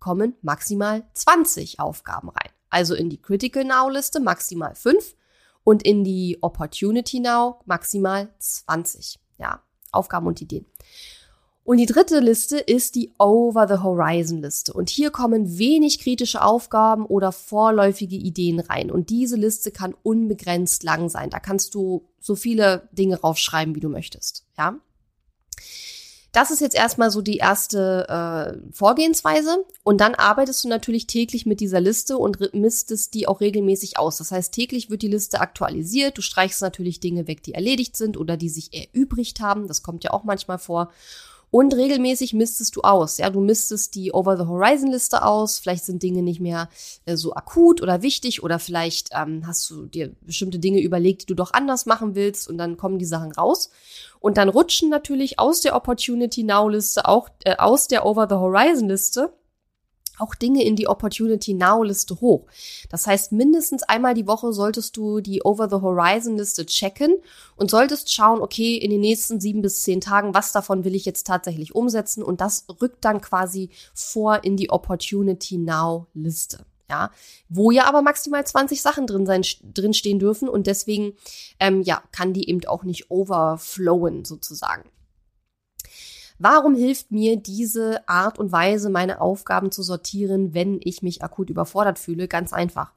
kommen 0.00 0.34
maximal 0.40 1.06
20 1.12 1.78
Aufgaben 1.78 2.30
rein. 2.30 2.50
Also 2.70 2.94
in 2.94 3.10
die 3.10 3.20
Critical 3.20 3.64
Now 3.64 3.88
Liste 3.88 4.18
maximal 4.18 4.74
fünf 4.74 5.14
und 5.62 5.82
in 5.82 6.04
die 6.04 6.38
Opportunity 6.40 7.20
Now 7.20 7.60
maximal 7.66 8.32
20. 8.38 9.18
Ja, 9.38 9.62
Aufgaben 9.92 10.26
und 10.26 10.40
Ideen. 10.40 10.66
Und 11.66 11.78
die 11.78 11.86
dritte 11.86 12.20
Liste 12.20 12.58
ist 12.58 12.94
die 12.94 13.12
Over 13.18 13.66
the 13.66 13.82
Horizon 13.82 14.40
Liste. 14.40 14.72
Und 14.72 14.88
hier 14.88 15.10
kommen 15.10 15.58
wenig 15.58 15.98
kritische 15.98 16.42
Aufgaben 16.42 17.04
oder 17.04 17.32
vorläufige 17.32 18.14
Ideen 18.14 18.60
rein. 18.60 18.88
Und 18.88 19.10
diese 19.10 19.34
Liste 19.34 19.72
kann 19.72 19.92
unbegrenzt 20.04 20.84
lang 20.84 21.08
sein. 21.08 21.28
Da 21.28 21.40
kannst 21.40 21.74
du 21.74 22.04
so 22.20 22.36
viele 22.36 22.88
Dinge 22.92 23.20
raufschreiben, 23.20 23.74
wie 23.74 23.80
du 23.80 23.88
möchtest. 23.88 24.46
Ja. 24.56 24.78
Das 26.30 26.52
ist 26.52 26.60
jetzt 26.60 26.76
erstmal 26.76 27.10
so 27.10 27.20
die 27.20 27.38
erste 27.38 28.06
äh, 28.08 28.72
Vorgehensweise. 28.72 29.64
Und 29.82 30.00
dann 30.00 30.14
arbeitest 30.14 30.62
du 30.62 30.68
natürlich 30.68 31.08
täglich 31.08 31.46
mit 31.46 31.58
dieser 31.58 31.80
Liste 31.80 32.16
und 32.16 32.54
misstest 32.54 33.12
die 33.12 33.26
auch 33.26 33.40
regelmäßig 33.40 33.98
aus. 33.98 34.18
Das 34.18 34.30
heißt, 34.30 34.54
täglich 34.54 34.88
wird 34.88 35.02
die 35.02 35.08
Liste 35.08 35.40
aktualisiert. 35.40 36.16
Du 36.16 36.22
streichst 36.22 36.62
natürlich 36.62 37.00
Dinge 37.00 37.26
weg, 37.26 37.42
die 37.42 37.54
erledigt 37.54 37.96
sind 37.96 38.16
oder 38.16 38.36
die 38.36 38.50
sich 38.50 38.72
erübrigt 38.72 39.40
haben. 39.40 39.66
Das 39.66 39.82
kommt 39.82 40.04
ja 40.04 40.12
auch 40.12 40.22
manchmal 40.22 40.58
vor. 40.58 40.92
Und 41.56 41.74
regelmäßig 41.74 42.34
misstest 42.34 42.76
du 42.76 42.82
aus. 42.82 43.16
Ja, 43.16 43.30
du 43.30 43.40
misstest 43.40 43.94
die 43.94 44.12
Over-the-Horizon-Liste 44.12 45.24
aus. 45.24 45.58
Vielleicht 45.58 45.86
sind 45.86 46.02
Dinge 46.02 46.20
nicht 46.20 46.38
mehr 46.38 46.68
äh, 47.06 47.16
so 47.16 47.32
akut 47.32 47.80
oder 47.80 48.02
wichtig 48.02 48.42
oder 48.42 48.58
vielleicht 48.58 49.08
ähm, 49.14 49.46
hast 49.46 49.70
du 49.70 49.86
dir 49.86 50.14
bestimmte 50.20 50.58
Dinge 50.58 50.82
überlegt, 50.82 51.22
die 51.22 51.26
du 51.28 51.34
doch 51.34 51.54
anders 51.54 51.86
machen 51.86 52.14
willst 52.14 52.46
und 52.46 52.58
dann 52.58 52.76
kommen 52.76 52.98
die 52.98 53.06
Sachen 53.06 53.32
raus. 53.32 53.70
Und 54.20 54.36
dann 54.36 54.50
rutschen 54.50 54.90
natürlich 54.90 55.38
aus 55.38 55.62
der 55.62 55.74
Opportunity 55.74 56.42
Now 56.42 56.68
Liste, 56.68 57.08
auch 57.08 57.30
äh, 57.44 57.56
aus 57.56 57.88
der 57.88 58.04
Over 58.04 58.26
the 58.28 58.34
Horizon 58.34 58.88
Liste, 58.88 59.32
auch 60.18 60.34
Dinge 60.34 60.64
in 60.64 60.76
die 60.76 60.88
Opportunity 60.88 61.54
Now 61.54 61.82
Liste 61.82 62.20
hoch. 62.20 62.46
Das 62.90 63.06
heißt, 63.06 63.32
mindestens 63.32 63.82
einmal 63.82 64.14
die 64.14 64.26
Woche 64.26 64.52
solltest 64.52 64.96
du 64.96 65.20
die 65.20 65.42
Over 65.42 65.68
the 65.68 65.76
Horizon 65.76 66.36
Liste 66.36 66.66
checken 66.66 67.16
und 67.56 67.70
solltest 67.70 68.12
schauen, 68.12 68.40
okay, 68.40 68.76
in 68.76 68.90
den 68.90 69.00
nächsten 69.00 69.40
sieben 69.40 69.62
bis 69.62 69.82
zehn 69.82 70.00
Tagen, 70.00 70.34
was 70.34 70.52
davon 70.52 70.84
will 70.84 70.94
ich 70.94 71.04
jetzt 71.04 71.26
tatsächlich 71.26 71.74
umsetzen 71.74 72.22
und 72.22 72.40
das 72.40 72.66
rückt 72.80 73.04
dann 73.04 73.20
quasi 73.20 73.70
vor 73.94 74.44
in 74.44 74.56
die 74.56 74.70
Opportunity 74.70 75.58
Now 75.58 76.06
Liste 76.14 76.64
ja, 76.88 77.10
wo 77.48 77.70
ja 77.70 77.84
aber 77.84 78.02
maximal 78.02 78.46
20 78.46 78.80
Sachen 78.80 79.06
drin 79.06 79.26
sein, 79.26 79.42
drin 79.62 79.94
stehen 79.94 80.18
dürfen 80.18 80.48
und 80.48 80.66
deswegen, 80.66 81.14
ähm, 81.58 81.82
ja, 81.82 82.02
kann 82.12 82.32
die 82.32 82.48
eben 82.48 82.64
auch 82.66 82.84
nicht 82.84 83.10
overflowen 83.10 84.24
sozusagen. 84.24 84.88
Warum 86.38 86.74
hilft 86.74 87.10
mir 87.10 87.36
diese 87.36 88.06
Art 88.08 88.38
und 88.38 88.52
Weise, 88.52 88.90
meine 88.90 89.20
Aufgaben 89.20 89.70
zu 89.70 89.82
sortieren, 89.82 90.54
wenn 90.54 90.80
ich 90.82 91.02
mich 91.02 91.22
akut 91.22 91.50
überfordert 91.50 91.98
fühle? 91.98 92.28
Ganz 92.28 92.52
einfach. 92.52 92.92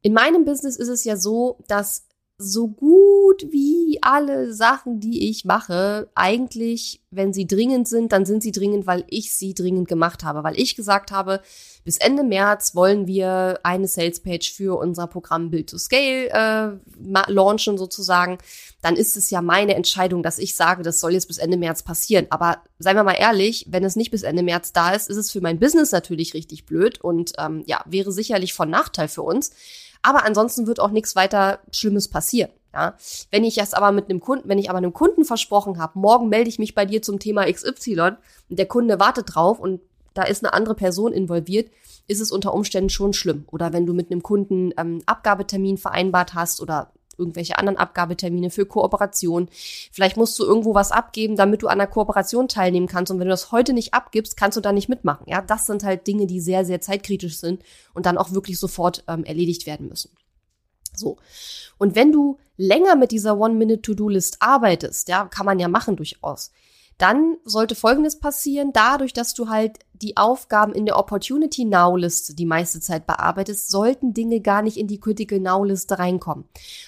In 0.00 0.12
meinem 0.12 0.44
Business 0.44 0.76
ist 0.76 0.88
es 0.88 1.04
ja 1.04 1.16
so, 1.16 1.58
dass 1.68 2.06
so 2.38 2.68
gut 2.68 3.46
wie 3.50 3.98
alle 4.02 4.52
Sachen, 4.52 5.00
die 5.00 5.30
ich 5.30 5.44
mache, 5.44 6.10
eigentlich, 6.14 7.00
wenn 7.10 7.32
sie 7.32 7.46
dringend 7.46 7.86
sind, 7.86 8.12
dann 8.12 8.24
sind 8.24 8.42
sie 8.42 8.52
dringend, 8.52 8.86
weil 8.86 9.04
ich 9.08 9.34
sie 9.34 9.54
dringend 9.54 9.86
gemacht 9.86 10.24
habe, 10.24 10.42
weil 10.42 10.58
ich 10.58 10.74
gesagt 10.74 11.12
habe, 11.12 11.40
bis 11.84 11.98
Ende 11.98 12.24
März 12.24 12.74
wollen 12.74 13.06
wir 13.06 13.60
eine 13.62 13.86
Salespage 13.86 14.52
für 14.54 14.78
unser 14.78 15.06
Programm 15.06 15.50
Build 15.50 15.70
to 15.70 15.78
Scale 15.78 16.30
äh, 16.30 17.30
launchen 17.30 17.78
sozusagen. 17.78 18.38
Dann 18.80 18.96
ist 18.96 19.16
es 19.16 19.30
ja 19.30 19.42
meine 19.42 19.74
Entscheidung, 19.74 20.22
dass 20.22 20.38
ich 20.38 20.56
sage, 20.56 20.82
das 20.82 21.00
soll 21.00 21.12
jetzt 21.12 21.28
bis 21.28 21.38
Ende 21.38 21.56
März 21.56 21.82
passieren. 21.82 22.26
Aber 22.30 22.62
seien 22.78 22.96
wir 22.96 23.04
mal 23.04 23.12
ehrlich, 23.12 23.66
wenn 23.68 23.84
es 23.84 23.96
nicht 23.96 24.10
bis 24.10 24.22
Ende 24.22 24.42
März 24.42 24.72
da 24.72 24.92
ist, 24.92 25.08
ist 25.08 25.16
es 25.16 25.30
für 25.30 25.40
mein 25.40 25.58
Business 25.58 25.92
natürlich 25.92 26.34
richtig 26.34 26.66
blöd 26.66 27.00
und 27.00 27.32
ähm, 27.38 27.62
ja, 27.66 27.84
wäre 27.86 28.10
sicherlich 28.10 28.54
von 28.54 28.70
Nachteil 28.70 29.08
für 29.08 29.22
uns. 29.22 29.50
Aber 30.02 30.24
ansonsten 30.24 30.66
wird 30.66 30.80
auch 30.80 30.90
nichts 30.90 31.16
weiter 31.16 31.60
Schlimmes 31.70 32.08
passieren. 32.08 32.50
Ja, 32.74 32.94
wenn 33.30 33.44
ich 33.44 33.56
das 33.56 33.74
aber 33.74 33.92
mit 33.92 34.08
einem 34.08 34.20
Kunden, 34.20 34.48
wenn 34.48 34.58
ich 34.58 34.70
aber 34.70 34.78
einem 34.78 34.94
Kunden 34.94 35.26
versprochen 35.26 35.78
habe, 35.78 35.98
morgen 35.98 36.30
melde 36.30 36.48
ich 36.48 36.58
mich 36.58 36.74
bei 36.74 36.86
dir 36.86 37.02
zum 37.02 37.18
Thema 37.18 37.44
XY 37.50 38.12
und 38.48 38.58
der 38.58 38.66
Kunde 38.66 38.98
wartet 38.98 39.34
drauf 39.34 39.58
und 39.58 39.80
da 40.14 40.22
ist 40.22 40.42
eine 40.42 40.54
andere 40.54 40.74
Person 40.74 41.12
involviert, 41.12 41.70
ist 42.06 42.20
es 42.20 42.32
unter 42.32 42.54
Umständen 42.54 42.90
schon 42.90 43.12
schlimm. 43.12 43.44
Oder 43.50 43.72
wenn 43.72 43.86
du 43.86 43.92
mit 43.92 44.10
einem 44.10 44.22
Kunden 44.22 44.72
ähm, 44.78 45.02
Abgabetermin 45.06 45.76
vereinbart 45.76 46.34
hast 46.34 46.60
oder 46.60 46.92
irgendwelche 47.18 47.58
anderen 47.58 47.78
Abgabetermine 47.78 48.50
für 48.50 48.66
Kooperation. 48.66 49.48
Vielleicht 49.90 50.16
musst 50.16 50.38
du 50.38 50.44
irgendwo 50.44 50.74
was 50.74 50.92
abgeben, 50.92 51.36
damit 51.36 51.62
du 51.62 51.68
an 51.68 51.78
der 51.78 51.86
Kooperation 51.86 52.48
teilnehmen 52.48 52.86
kannst. 52.86 53.10
Und 53.12 53.18
wenn 53.18 53.26
du 53.26 53.32
das 53.32 53.52
heute 53.52 53.72
nicht 53.72 53.94
abgibst, 53.94 54.36
kannst 54.36 54.56
du 54.56 54.60
da 54.60 54.72
nicht 54.72 54.88
mitmachen. 54.88 55.26
Ja, 55.28 55.42
das 55.42 55.66
sind 55.66 55.84
halt 55.84 56.06
Dinge, 56.06 56.26
die 56.26 56.40
sehr, 56.40 56.64
sehr 56.64 56.80
zeitkritisch 56.80 57.38
sind 57.38 57.62
und 57.94 58.06
dann 58.06 58.18
auch 58.18 58.32
wirklich 58.32 58.58
sofort 58.58 59.04
ähm, 59.08 59.24
erledigt 59.24 59.66
werden 59.66 59.88
müssen. 59.88 60.10
So. 60.94 61.16
Und 61.78 61.94
wenn 61.94 62.12
du 62.12 62.38
länger 62.56 62.96
mit 62.96 63.12
dieser 63.12 63.38
One-Minute-To-Do-List 63.38 64.36
arbeitest, 64.40 65.08
ja, 65.08 65.26
kann 65.26 65.46
man 65.46 65.58
ja 65.58 65.68
machen 65.68 65.96
durchaus, 65.96 66.52
dann 67.02 67.36
sollte 67.44 67.74
Folgendes 67.74 68.20
passieren, 68.20 68.72
dadurch, 68.72 69.12
dass 69.12 69.34
du 69.34 69.48
halt 69.48 69.80
die 69.92 70.16
Aufgaben 70.16 70.72
in 70.72 70.86
der 70.86 70.98
Opportunity 70.98 71.64
Now 71.64 71.96
Liste 71.96 72.34
die 72.34 72.46
meiste 72.46 72.80
Zeit 72.80 73.06
bearbeitest, 73.08 73.70
sollten 73.70 74.14
Dinge 74.14 74.40
gar 74.40 74.62
nicht 74.62 74.76
in 74.76 74.86
die 74.86 75.00
Critical 75.00 75.40
Now 75.40 75.64
Liste 75.64 75.98
reinkommen. 75.98 76.44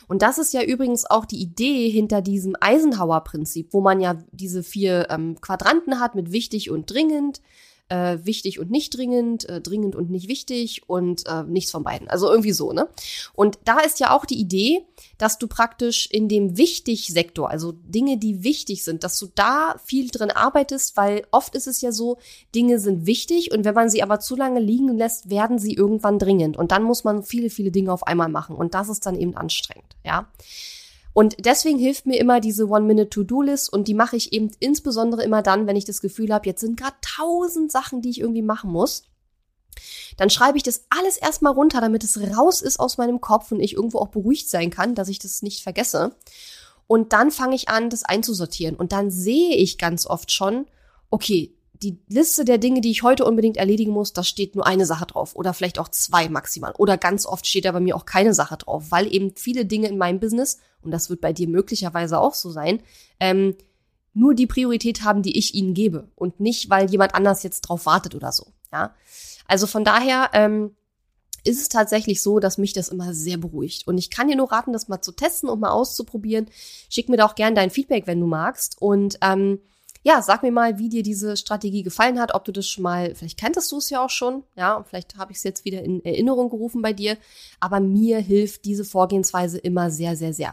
Und 0.07 0.23
das 0.23 0.39
ist 0.39 0.53
ja 0.53 0.63
übrigens 0.63 1.05
auch 1.05 1.25
die 1.25 1.41
Idee 1.41 1.89
hinter 1.91 2.23
diesem 2.23 2.55
Eisenhower 2.61 3.23
Prinzip, 3.23 3.73
wo 3.73 3.81
man 3.81 4.01
ja 4.01 4.17
diese 4.31 4.63
vier 4.63 5.09
ähm, 5.11 5.41
Quadranten 5.41 5.99
hat 5.99 6.15
mit 6.15 6.31
wichtig 6.31 6.71
und 6.71 6.93
dringend, 6.93 7.41
äh, 7.89 8.19
wichtig 8.23 8.59
und 8.59 8.71
nicht 8.71 8.97
dringend, 8.97 9.49
äh, 9.49 9.61
dringend 9.61 9.95
und 9.95 10.11
nicht 10.11 10.29
wichtig 10.29 10.83
und 10.89 11.27
äh, 11.27 11.43
nichts 11.45 11.71
von 11.71 11.85
beiden. 11.85 12.09
Also 12.09 12.31
irgendwie 12.31 12.53
so, 12.53 12.73
ne? 12.73 12.89
Und 13.35 13.59
da 13.65 13.81
ist 13.81 14.01
ja 14.01 14.11
auch 14.11 14.25
die 14.25 14.39
Idee, 14.39 14.85
dass 15.19 15.39
du 15.39 15.47
praktisch 15.47 16.09
in 16.11 16.29
dem 16.29 16.57
Wichtig-Sektor, 16.57 17.51
also 17.51 17.73
Dinge, 17.73 18.17
die 18.17 18.43
wichtig 18.43 18.85
sind, 18.85 19.05
dass 19.05 19.19
du 19.19 19.29
da 19.35 19.77
viel 19.85 20.11
drin 20.11 20.31
arbeitest, 20.31 20.97
weil 20.97 21.27
oft 21.31 21.55
ist 21.55 21.67
es 21.67 21.81
ja 21.81 21.93
so, 21.93 22.19
Dinge 22.55 22.79
sind 22.79 23.07
wichtig 23.07 23.53
und 23.53 23.65
wenn 23.65 23.75
man 23.75 23.91
sie 23.91 24.03
aber 24.03 24.19
zu 24.19 24.35
lange 24.35 24.61
liegen 24.61 24.97
lässt, 24.97 25.29
werden 25.29 25.59
sie 25.59 25.75
irgendwann 25.75 26.19
dringend 26.19 26.57
und 26.57 26.73
dann 26.73 26.83
muss 26.83 27.05
man 27.05 27.23
viele, 27.23 27.51
viele 27.51 27.71
Dinge 27.71 27.93
auf 27.93 28.07
einmal 28.07 28.29
machen 28.29 28.57
und 28.57 28.75
das 28.75 28.89
ist 28.89 29.05
dann 29.07 29.19
eben 29.19 29.37
anstrengend, 29.37 29.97
ja? 30.05 30.29
Und 31.15 31.47
deswegen 31.47 31.79
hilft 31.79 32.07
mir 32.07 32.19
immer 32.19 32.41
diese 32.41 32.69
One-Minute-To-Do-List 32.69 33.73
und 33.73 33.87
die 33.87 33.95
mache 33.95 34.17
ich 34.17 34.33
eben 34.33 34.51
insbesondere 34.59 35.23
immer 35.23 35.43
dann, 35.43 35.67
wenn 35.67 35.77
ich 35.77 35.85
das 35.85 36.01
Gefühl 36.01 36.35
habe, 36.35 36.47
jetzt 36.47 36.61
sind 36.61 36.77
gerade 36.77 36.97
tausend 37.01 37.71
Sachen, 37.71 38.03
die 38.03 38.11
ich 38.11 38.21
irgendwie 38.21 38.43
machen 38.43 38.71
muss. 38.71 39.05
Dann 40.17 40.29
schreibe 40.29 40.57
ich 40.57 40.65
das 40.65 40.87
alles 40.91 41.17
erstmal 41.17 41.53
runter, 41.53 41.81
damit 41.81 42.03
es 42.03 42.21
raus 42.37 42.61
ist 42.61 42.81
aus 42.81 42.99
meinem 42.99 43.21
Kopf 43.21 43.53
und 43.53 43.61
ich 43.61 43.75
irgendwo 43.75 43.99
auch 43.99 44.09
beruhigt 44.09 44.51
sein 44.51 44.71
kann, 44.71 44.97
dass 44.97 45.09
ich 45.09 45.21
das 45.21 45.43
nicht 45.43 45.63
vergesse. 45.63 46.17
Und 46.89 47.13
dann 47.13 47.31
fange 47.31 47.55
ich 47.55 47.69
an, 47.69 47.91
das 47.91 48.05
einzusortieren. 48.05 48.75
Und 48.75 48.91
dann 48.91 49.11
sehe 49.11 49.55
ich 49.55 49.79
ganz 49.79 50.07
oft 50.07 50.33
schon, 50.33 50.67
okay, 51.11 51.55
die 51.85 51.99
Liste 52.09 52.47
der 52.47 52.57
Dinge, 52.57 52.81
die 52.81 52.91
ich 52.91 53.03
heute 53.03 53.27
unbedingt 53.27 53.59
erledigen 53.59 53.93
muss, 53.93 54.15
da 54.15 54.25
steht 54.25 54.57
nur 54.57 54.67
eine 54.67 54.87
Sache 54.87 55.05
drauf 55.05 55.37
oder 55.37 55.53
vielleicht 55.53 55.79
auch 55.79 55.89
zwei 55.89 56.31
maximal. 56.31 56.73
Oder 56.79 56.97
ganz 56.97 57.27
oft 57.27 57.47
steht 57.47 57.67
da 57.67 57.73
bei 57.73 57.81
mir 57.81 57.95
auch 57.95 58.07
keine 58.07 58.33
Sache 58.33 58.57
drauf, 58.57 58.87
weil 58.89 59.13
eben 59.13 59.37
viele 59.37 59.67
Dinge 59.67 59.89
in 59.89 59.99
meinem 59.99 60.19
Business, 60.19 60.59
und 60.83 60.91
das 60.91 61.11
wird 61.11 61.21
bei 61.21 61.35
dir 61.35 61.47
möglicherweise 61.47 62.19
auch 62.19 62.33
so 62.33 62.51
sein, 62.51 62.83
ähm, 63.21 63.55
nur 64.15 64.35
die 64.35 64.47
Priorität 64.47 65.03
haben, 65.03 65.23
die 65.23 65.37
ich 65.37 65.55
ihnen 65.55 65.75
gebe 65.75 66.09
und 66.15 66.41
nicht, 66.41 66.71
weil 66.71 66.91
jemand 66.91 67.15
anders 67.15 67.43
jetzt 67.43 67.63
drauf 67.63 67.85
wartet 67.85 68.15
oder 68.15 68.33
so. 68.33 68.47
Ja, 68.73 68.95
also 69.47 69.67
von 69.67 69.85
daher 69.85 70.31
ähm, 70.33 70.75
ist 71.45 71.61
es 71.61 71.69
tatsächlich 71.69 72.23
so, 72.23 72.39
dass 72.39 72.57
mich 72.57 72.73
das 72.73 72.89
immer 72.89 73.13
sehr 73.13 73.37
beruhigt. 73.37 73.87
Und 73.87 73.99
ich 73.99 74.11
kann 74.11 74.29
dir 74.29 74.37
nur 74.37 74.51
raten, 74.51 74.73
das 74.73 74.89
mal 74.89 75.03
zu 75.03 75.13
testen 75.13 75.51
und 75.51 75.61
mal 75.61 75.71
auszuprobieren. 75.71 76.47
Schick 76.89 77.11
mir 77.11 77.19
da 77.19 77.27
auch 77.27 77.35
gerne 77.35 77.55
dein 77.55 77.71
Feedback, 77.71 78.07
wenn 78.07 78.21
du 78.21 78.27
magst. 78.27 78.81
Und 78.81 79.19
ähm, 79.21 79.61
ja, 80.05 80.21
sag 80.21 80.43
mir 80.43 80.53
mal, 80.53 80.79
wie 80.79 80.91
dir 80.91 81.03
diese 81.03 81.35
Strategie 81.37 81.83
gefallen 81.83 82.21
hat, 82.21 82.35
ob 82.35 82.45
du 82.45 82.53
das 82.53 82.69
schon 82.69 82.83
mal, 82.83 83.15
vielleicht 83.15 83.41
kenntest 83.41 83.73
du 83.73 83.79
es 83.79 83.89
ja 83.89 84.05
auch 84.05 84.11
schon, 84.11 84.45
ja, 84.55 84.75
und 84.75 84.87
vielleicht 84.87 85.17
habe 85.17 85.33
ich 85.33 85.39
es 85.39 85.45
jetzt 85.45 85.65
wieder 85.65 85.83
in 85.83 86.05
Erinnerung 86.05 86.51
gerufen 86.51 86.83
bei 86.83 86.93
dir, 86.93 87.17
aber 87.59 87.81
mir 87.81 88.19
hilft 88.19 88.67
diese 88.67 88.85
Vorgehensweise 88.85 89.57
immer 89.57 89.91
sehr, 89.91 90.15
sehr, 90.15 90.35
sehr. 90.35 90.53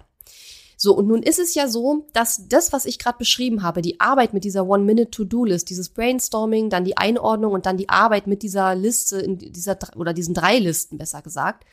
So, 0.78 0.96
und 0.96 1.06
nun 1.06 1.22
ist 1.22 1.38
es 1.38 1.54
ja 1.54 1.68
so, 1.68 2.08
dass 2.14 2.48
das, 2.48 2.72
was 2.72 2.86
ich 2.86 2.98
gerade 2.98 3.18
beschrieben 3.18 3.62
habe, 3.62 3.82
die 3.82 4.00
Arbeit 4.00 4.34
mit 4.34 4.46
dieser 4.46 4.66
One-Minute-To-Do-List, 4.66 5.70
dieses 5.70 5.90
Brainstorming, 5.90 6.70
dann 6.70 6.86
die 6.86 6.98
Einordnung 6.98 7.52
und 7.52 7.66
dann 7.66 7.78
die 7.78 7.90
Arbeit 7.90 8.28
mit 8.28 8.42
dieser 8.44 8.74
Liste, 8.74 9.20
in 9.20 9.38
dieser, 9.38 9.78
oder 9.98 10.14
diesen 10.14 10.34
drei 10.34 10.60
Listen 10.60 10.98
besser 10.98 11.22
gesagt, 11.22 11.66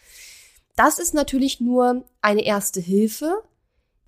das 0.75 0.99
ist 0.99 1.15
natürlich 1.15 1.61
nur 1.61 2.05
eine 2.23 2.45
erste 2.45 2.81
Hilfe, 2.81 3.43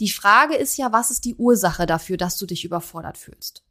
die 0.00 0.10
Frage 0.10 0.56
ist 0.56 0.76
ja, 0.76 0.92
was 0.92 1.10
ist 1.10 1.24
die 1.24 1.36
Ursache 1.36 1.86
dafür, 1.86 2.16
dass 2.16 2.38
du 2.38 2.46
dich 2.46 2.64
überfordert 2.64 3.18
fühlst? 3.18 3.62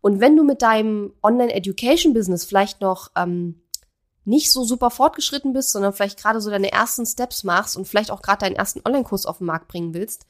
Und 0.00 0.18
wenn 0.18 0.36
du 0.36 0.44
mit 0.44 0.62
deinem 0.62 1.12
Online-Education-Business 1.22 2.44
vielleicht 2.44 2.80
noch 2.80 3.10
ähm, 3.14 3.62
nicht 4.24 4.50
so 4.50 4.64
super 4.64 4.90
fortgeschritten 4.90 5.52
bist, 5.52 5.70
sondern 5.70 5.92
vielleicht 5.92 6.18
gerade 6.18 6.40
so 6.40 6.50
deine 6.50 6.72
ersten 6.72 7.04
Steps 7.04 7.44
machst 7.44 7.76
und 7.76 7.86
vielleicht 7.86 8.10
auch 8.10 8.22
gerade 8.22 8.46
deinen 8.46 8.56
ersten 8.56 8.80
Online-Kurs 8.84 9.26
auf 9.26 9.38
den 9.38 9.46
Markt 9.46 9.68
bringen 9.68 9.92
willst, 9.92 10.26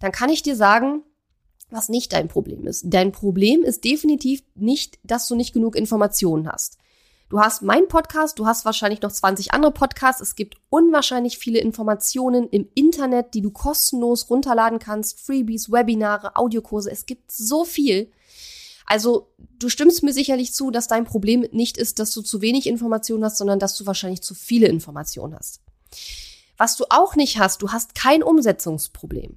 dann 0.00 0.12
kann 0.12 0.30
ich 0.30 0.42
dir 0.42 0.54
sagen, 0.54 1.02
was 1.70 1.88
nicht 1.88 2.12
dein 2.12 2.28
Problem 2.28 2.66
ist. 2.66 2.84
Dein 2.86 3.12
Problem 3.12 3.62
ist 3.62 3.84
definitiv 3.84 4.42
nicht, 4.54 4.98
dass 5.02 5.28
du 5.28 5.34
nicht 5.34 5.52
genug 5.52 5.76
Informationen 5.76 6.50
hast. 6.50 6.78
Du 7.30 7.40
hast 7.40 7.60
meinen 7.60 7.88
Podcast, 7.88 8.38
du 8.38 8.46
hast 8.46 8.64
wahrscheinlich 8.64 9.02
noch 9.02 9.12
20 9.12 9.52
andere 9.52 9.70
Podcasts. 9.70 10.22
Es 10.22 10.34
gibt 10.34 10.56
unwahrscheinlich 10.70 11.36
viele 11.36 11.58
Informationen 11.58 12.48
im 12.48 12.68
Internet, 12.74 13.34
die 13.34 13.42
du 13.42 13.50
kostenlos 13.50 14.30
runterladen 14.30 14.78
kannst. 14.78 15.20
Freebies, 15.20 15.70
Webinare, 15.70 16.36
Audiokurse. 16.36 16.90
Es 16.90 17.04
gibt 17.04 17.30
so 17.30 17.66
viel. 17.66 18.10
Also 18.86 19.28
du 19.58 19.68
stimmst 19.68 20.02
mir 20.02 20.14
sicherlich 20.14 20.54
zu, 20.54 20.70
dass 20.70 20.88
dein 20.88 21.04
Problem 21.04 21.46
nicht 21.52 21.76
ist, 21.76 21.98
dass 21.98 22.12
du 22.12 22.22
zu 22.22 22.40
wenig 22.40 22.66
Informationen 22.66 23.22
hast, 23.24 23.36
sondern 23.36 23.58
dass 23.58 23.76
du 23.76 23.84
wahrscheinlich 23.84 24.22
zu 24.22 24.34
viele 24.34 24.66
Informationen 24.66 25.34
hast. 25.34 25.60
Was 26.56 26.76
du 26.76 26.86
auch 26.88 27.14
nicht 27.14 27.38
hast, 27.38 27.60
du 27.60 27.72
hast 27.72 27.94
kein 27.94 28.22
Umsetzungsproblem. 28.22 29.36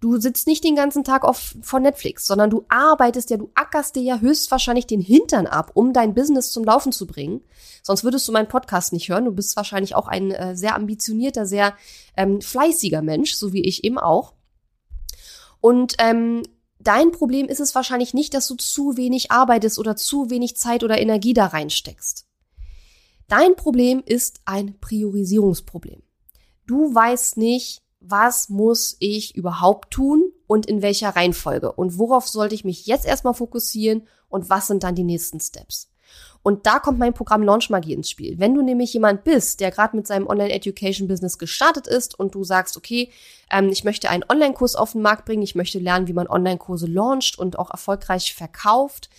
Du 0.00 0.18
sitzt 0.18 0.46
nicht 0.46 0.62
den 0.62 0.76
ganzen 0.76 1.04
Tag 1.04 1.24
auf, 1.24 1.54
vor 1.62 1.80
Netflix, 1.80 2.26
sondern 2.26 2.50
du 2.50 2.64
arbeitest 2.68 3.30
ja, 3.30 3.38
du 3.38 3.50
ackerst 3.54 3.96
dir 3.96 4.02
ja 4.02 4.18
höchstwahrscheinlich 4.18 4.86
den 4.86 5.00
Hintern 5.00 5.46
ab, 5.46 5.70
um 5.74 5.92
dein 5.92 6.14
Business 6.14 6.50
zum 6.50 6.64
Laufen 6.64 6.92
zu 6.92 7.06
bringen. 7.06 7.40
Sonst 7.82 8.04
würdest 8.04 8.28
du 8.28 8.32
meinen 8.32 8.48
Podcast 8.48 8.92
nicht 8.92 9.08
hören. 9.08 9.24
Du 9.24 9.32
bist 9.32 9.56
wahrscheinlich 9.56 9.94
auch 9.94 10.06
ein 10.06 10.32
äh, 10.32 10.54
sehr 10.56 10.74
ambitionierter, 10.74 11.46
sehr 11.46 11.74
ähm, 12.16 12.40
fleißiger 12.40 13.00
Mensch, 13.00 13.34
so 13.34 13.52
wie 13.52 13.62
ich 13.62 13.84
eben 13.84 13.98
auch. 13.98 14.34
Und 15.60 15.94
ähm, 15.98 16.42
dein 16.78 17.10
Problem 17.10 17.46
ist 17.46 17.60
es 17.60 17.74
wahrscheinlich 17.74 18.12
nicht, 18.12 18.34
dass 18.34 18.46
du 18.48 18.54
zu 18.56 18.96
wenig 18.96 19.30
arbeitest 19.30 19.78
oder 19.78 19.96
zu 19.96 20.28
wenig 20.28 20.56
Zeit 20.56 20.84
oder 20.84 21.00
Energie 21.00 21.32
da 21.32 21.46
reinsteckst. 21.46 22.26
Dein 23.28 23.56
Problem 23.56 24.02
ist 24.04 24.40
ein 24.44 24.78
Priorisierungsproblem. 24.78 26.02
Du 26.66 26.94
weißt 26.94 27.38
nicht, 27.38 27.82
was 28.08 28.48
muss 28.48 28.96
ich 29.00 29.36
überhaupt 29.36 29.90
tun 29.90 30.32
und 30.46 30.66
in 30.66 30.82
welcher 30.82 31.10
Reihenfolge 31.10 31.72
und 31.72 31.98
worauf 31.98 32.28
sollte 32.28 32.54
ich 32.54 32.64
mich 32.64 32.86
jetzt 32.86 33.06
erstmal 33.06 33.34
fokussieren 33.34 34.06
und 34.28 34.50
was 34.50 34.66
sind 34.66 34.82
dann 34.82 34.94
die 34.94 35.04
nächsten 35.04 35.40
Steps. 35.40 35.90
Und 36.42 36.66
da 36.66 36.78
kommt 36.78 37.00
mein 37.00 37.12
Programm 37.12 37.42
Launch 37.42 37.70
Magie 37.70 37.92
ins 37.92 38.08
Spiel. 38.08 38.38
Wenn 38.38 38.54
du 38.54 38.62
nämlich 38.62 38.94
jemand 38.94 39.24
bist, 39.24 39.58
der 39.58 39.72
gerade 39.72 39.96
mit 39.96 40.06
seinem 40.06 40.28
Online-Education-Business 40.28 41.38
gestartet 41.38 41.88
ist 41.88 42.16
und 42.16 42.36
du 42.36 42.44
sagst, 42.44 42.76
okay, 42.76 43.10
ähm, 43.50 43.68
ich 43.70 43.82
möchte 43.82 44.08
einen 44.08 44.24
Online-Kurs 44.28 44.76
auf 44.76 44.92
den 44.92 45.02
Markt 45.02 45.24
bringen, 45.24 45.42
ich 45.42 45.56
möchte 45.56 45.80
lernen, 45.80 46.06
wie 46.06 46.12
man 46.12 46.28
Online-Kurse 46.28 46.86
launcht 46.86 47.36
und 47.36 47.58
auch 47.58 47.70
erfolgreich 47.70 48.32
verkauft 48.32 49.10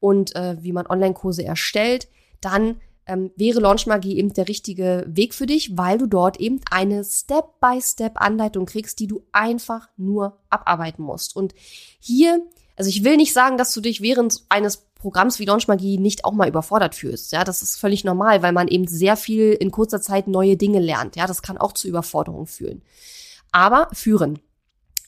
und 0.00 0.34
äh, 0.34 0.56
wie 0.60 0.72
man 0.72 0.88
Online-Kurse 0.88 1.44
erstellt, 1.44 2.08
dann 2.40 2.80
ähm, 3.06 3.30
wäre 3.36 3.60
Launchmagie 3.60 4.16
eben 4.16 4.32
der 4.32 4.48
richtige 4.48 5.04
Weg 5.08 5.34
für 5.34 5.46
dich, 5.46 5.76
weil 5.76 5.98
du 5.98 6.06
dort 6.06 6.38
eben 6.38 6.60
eine 6.70 7.04
Step-by-Step-Anleitung 7.04 8.66
kriegst, 8.66 8.98
die 9.00 9.06
du 9.06 9.24
einfach 9.32 9.88
nur 9.96 10.38
abarbeiten 10.50 11.02
musst. 11.02 11.34
Und 11.34 11.54
hier, 11.98 12.40
also 12.76 12.88
ich 12.88 13.04
will 13.04 13.16
nicht 13.16 13.32
sagen, 13.32 13.58
dass 13.58 13.74
du 13.74 13.80
dich 13.80 14.00
während 14.00 14.42
eines 14.48 14.86
Programms 14.94 15.40
wie 15.40 15.44
Launchmagie 15.46 15.98
nicht 15.98 16.24
auch 16.24 16.32
mal 16.32 16.48
überfordert 16.48 16.94
fühlst. 16.94 17.32
Ja, 17.32 17.42
das 17.42 17.60
ist 17.60 17.76
völlig 17.78 18.04
normal, 18.04 18.42
weil 18.42 18.52
man 18.52 18.68
eben 18.68 18.86
sehr 18.86 19.16
viel 19.16 19.52
in 19.52 19.72
kurzer 19.72 20.00
Zeit 20.00 20.28
neue 20.28 20.56
Dinge 20.56 20.78
lernt. 20.78 21.16
Ja, 21.16 21.26
das 21.26 21.42
kann 21.42 21.58
auch 21.58 21.72
zu 21.72 21.88
Überforderungen 21.88 22.46
führen. 22.46 22.82
Aber 23.50 23.88
führen. 23.92 24.38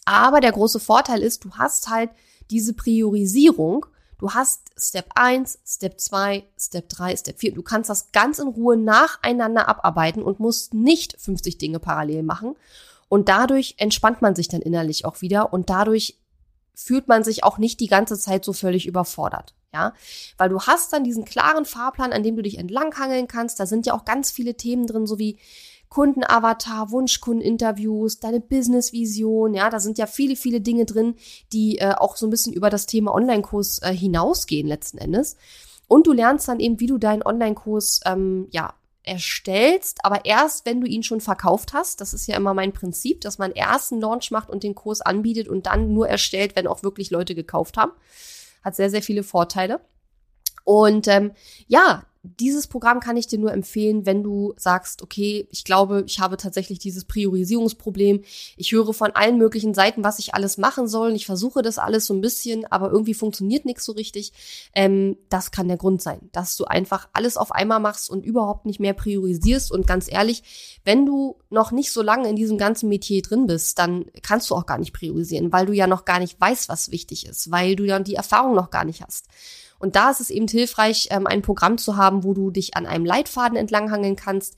Aber 0.04 0.40
der 0.40 0.52
große 0.52 0.80
Vorteil 0.80 1.22
ist, 1.22 1.44
du 1.44 1.52
hast 1.52 1.88
halt 1.88 2.10
diese 2.50 2.74
Priorisierung 2.74 3.86
Du 4.18 4.32
hast 4.32 4.70
Step 4.76 5.10
1, 5.14 5.58
Step 5.66 6.00
2, 6.00 6.44
Step 6.58 6.88
3, 6.88 7.16
Step 7.16 7.38
4. 7.38 7.54
Du 7.54 7.62
kannst 7.62 7.90
das 7.90 8.12
ganz 8.12 8.38
in 8.38 8.48
Ruhe 8.48 8.76
nacheinander 8.76 9.68
abarbeiten 9.68 10.22
und 10.22 10.40
musst 10.40 10.74
nicht 10.74 11.20
50 11.20 11.58
Dinge 11.58 11.78
parallel 11.78 12.22
machen. 12.22 12.56
Und 13.08 13.28
dadurch 13.28 13.74
entspannt 13.78 14.22
man 14.22 14.34
sich 14.34 14.48
dann 14.48 14.62
innerlich 14.62 15.04
auch 15.04 15.20
wieder 15.20 15.52
und 15.52 15.70
dadurch 15.70 16.18
fühlt 16.74 17.06
man 17.06 17.22
sich 17.22 17.44
auch 17.44 17.58
nicht 17.58 17.80
die 17.80 17.86
ganze 17.86 18.18
Zeit 18.18 18.44
so 18.44 18.52
völlig 18.52 18.86
überfordert. 18.86 19.54
Ja, 19.72 19.92
weil 20.38 20.48
du 20.48 20.60
hast 20.60 20.92
dann 20.92 21.02
diesen 21.02 21.24
klaren 21.24 21.64
Fahrplan, 21.64 22.12
an 22.12 22.22
dem 22.22 22.36
du 22.36 22.42
dich 22.42 22.58
entlanghangeln 22.58 23.26
kannst. 23.26 23.58
Da 23.58 23.66
sind 23.66 23.86
ja 23.86 23.94
auch 23.94 24.04
ganz 24.04 24.30
viele 24.30 24.54
Themen 24.54 24.86
drin, 24.86 25.06
so 25.06 25.18
wie 25.18 25.36
Kundenavatar, 25.94 26.90
Wunschkundeninterviews, 26.90 28.18
deine 28.18 28.40
Businessvision, 28.40 29.54
ja, 29.54 29.70
da 29.70 29.78
sind 29.78 29.96
ja 29.96 30.08
viele, 30.08 30.34
viele 30.34 30.60
Dinge 30.60 30.86
drin, 30.86 31.14
die 31.52 31.78
äh, 31.78 31.94
auch 31.96 32.16
so 32.16 32.26
ein 32.26 32.30
bisschen 32.30 32.52
über 32.52 32.68
das 32.68 32.86
Thema 32.86 33.14
Online-Kurs 33.14 33.78
äh, 33.80 33.94
hinausgehen 33.94 34.66
letzten 34.66 34.98
Endes. 34.98 35.36
Und 35.86 36.08
du 36.08 36.12
lernst 36.12 36.48
dann 36.48 36.58
eben, 36.58 36.80
wie 36.80 36.88
du 36.88 36.98
deinen 36.98 37.22
Online-Kurs, 37.22 38.00
ähm, 38.06 38.48
ja, 38.50 38.74
erstellst, 39.04 39.98
aber 40.02 40.24
erst, 40.24 40.66
wenn 40.66 40.80
du 40.80 40.88
ihn 40.88 41.04
schon 41.04 41.20
verkauft 41.20 41.74
hast. 41.74 42.00
Das 42.00 42.12
ist 42.12 42.26
ja 42.26 42.36
immer 42.36 42.54
mein 42.54 42.72
Prinzip, 42.72 43.20
dass 43.20 43.38
man 43.38 43.52
erst 43.52 43.92
einen 43.92 44.00
Launch 44.00 44.32
macht 44.32 44.50
und 44.50 44.64
den 44.64 44.74
Kurs 44.74 45.00
anbietet 45.00 45.46
und 45.46 45.66
dann 45.66 45.92
nur 45.92 46.08
erstellt, 46.08 46.56
wenn 46.56 46.66
auch 46.66 46.82
wirklich 46.82 47.12
Leute 47.12 47.36
gekauft 47.36 47.76
haben. 47.76 47.92
Hat 48.64 48.74
sehr, 48.74 48.90
sehr 48.90 49.02
viele 49.02 49.22
Vorteile. 49.22 49.80
Und 50.64 51.08
ähm, 51.08 51.32
ja, 51.66 52.04
dieses 52.24 52.66
Programm 52.66 53.00
kann 53.00 53.18
ich 53.18 53.26
dir 53.26 53.38
nur 53.38 53.52
empfehlen, 53.52 54.06
wenn 54.06 54.22
du 54.22 54.54
sagst, 54.56 55.02
okay, 55.02 55.46
ich 55.50 55.62
glaube, 55.62 56.04
ich 56.06 56.20
habe 56.20 56.38
tatsächlich 56.38 56.78
dieses 56.78 57.04
Priorisierungsproblem. 57.04 58.22
Ich 58.56 58.72
höre 58.72 58.94
von 58.94 59.10
allen 59.12 59.36
möglichen 59.36 59.74
Seiten, 59.74 60.02
was 60.02 60.18
ich 60.18 60.34
alles 60.34 60.56
machen 60.56 60.88
soll. 60.88 61.12
Ich 61.12 61.26
versuche 61.26 61.60
das 61.60 61.78
alles 61.78 62.06
so 62.06 62.14
ein 62.14 62.22
bisschen, 62.22 62.64
aber 62.72 62.90
irgendwie 62.90 63.12
funktioniert 63.12 63.66
nichts 63.66 63.84
so 63.84 63.92
richtig. 63.92 64.32
Ähm, 64.74 65.18
das 65.28 65.50
kann 65.50 65.68
der 65.68 65.76
Grund 65.76 66.00
sein, 66.00 66.30
dass 66.32 66.56
du 66.56 66.64
einfach 66.64 67.08
alles 67.12 67.36
auf 67.36 67.52
einmal 67.52 67.80
machst 67.80 68.08
und 68.08 68.24
überhaupt 68.24 68.64
nicht 68.64 68.80
mehr 68.80 68.94
priorisierst. 68.94 69.70
Und 69.70 69.86
ganz 69.86 70.10
ehrlich, 70.10 70.80
wenn 70.84 71.04
du 71.04 71.36
noch 71.50 71.72
nicht 71.72 71.92
so 71.92 72.00
lange 72.00 72.28
in 72.30 72.36
diesem 72.36 72.56
ganzen 72.56 72.88
Metier 72.88 73.20
drin 73.20 73.46
bist, 73.46 73.78
dann 73.78 74.06
kannst 74.22 74.48
du 74.48 74.54
auch 74.54 74.64
gar 74.64 74.78
nicht 74.78 74.94
priorisieren, 74.94 75.52
weil 75.52 75.66
du 75.66 75.74
ja 75.74 75.86
noch 75.86 76.06
gar 76.06 76.20
nicht 76.20 76.40
weißt, 76.40 76.70
was 76.70 76.90
wichtig 76.90 77.26
ist, 77.26 77.50
weil 77.50 77.76
du 77.76 77.84
ja 77.84 77.98
die 77.98 78.14
Erfahrung 78.14 78.54
noch 78.54 78.70
gar 78.70 78.86
nicht 78.86 79.02
hast. 79.02 79.26
Und 79.84 79.96
da 79.96 80.10
ist 80.10 80.22
es 80.22 80.30
eben 80.30 80.48
hilfreich, 80.48 81.08
ähm, 81.10 81.26
ein 81.26 81.42
Programm 81.42 81.76
zu 81.76 81.98
haben, 81.98 82.24
wo 82.24 82.32
du 82.32 82.50
dich 82.50 82.74
an 82.74 82.86
einem 82.86 83.04
Leitfaden 83.04 83.58
entlanghangeln 83.58 84.16
kannst, 84.16 84.56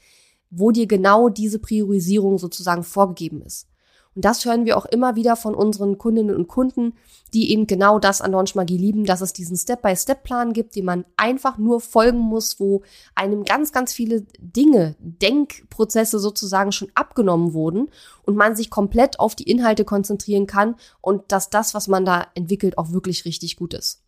wo 0.50 0.70
dir 0.70 0.86
genau 0.86 1.28
diese 1.28 1.58
Priorisierung 1.58 2.38
sozusagen 2.38 2.84
vorgegeben 2.84 3.42
ist. 3.42 3.66
Und 4.14 4.24
das 4.24 4.44
hören 4.44 4.66
wir 4.66 4.78
auch 4.78 4.86
immer 4.86 5.16
wieder 5.16 5.34
von 5.34 5.56
unseren 5.56 5.98
Kundinnen 5.98 6.36
und 6.36 6.46
Kunden, 6.46 6.94
die 7.34 7.50
eben 7.50 7.66
genau 7.66 7.98
das 7.98 8.20
an 8.20 8.30
Launch 8.30 8.54
Magie 8.54 8.78
lieben, 8.78 9.04
dass 9.04 9.20
es 9.20 9.32
diesen 9.32 9.56
Step-by-Step-Plan 9.56 10.52
gibt, 10.52 10.76
den 10.76 10.84
man 10.84 11.04
einfach 11.16 11.58
nur 11.58 11.80
folgen 11.80 12.20
muss, 12.20 12.60
wo 12.60 12.82
einem 13.16 13.42
ganz, 13.42 13.72
ganz 13.72 13.92
viele 13.92 14.22
Dinge, 14.38 14.94
Denkprozesse 15.00 16.20
sozusagen 16.20 16.70
schon 16.70 16.92
abgenommen 16.94 17.52
wurden 17.52 17.90
und 18.22 18.36
man 18.36 18.54
sich 18.54 18.70
komplett 18.70 19.18
auf 19.18 19.34
die 19.34 19.50
Inhalte 19.50 19.84
konzentrieren 19.84 20.46
kann 20.46 20.76
und 21.00 21.24
dass 21.32 21.50
das, 21.50 21.74
was 21.74 21.88
man 21.88 22.04
da 22.04 22.28
entwickelt, 22.36 22.78
auch 22.78 22.92
wirklich 22.92 23.24
richtig 23.24 23.56
gut 23.56 23.74
ist. 23.74 24.05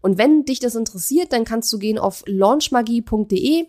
Und 0.00 0.18
wenn 0.18 0.44
dich 0.44 0.60
das 0.60 0.74
interessiert, 0.74 1.32
dann 1.32 1.44
kannst 1.44 1.72
du 1.72 1.78
gehen 1.78 1.98
auf 1.98 2.22
launchmagie.de 2.26 3.66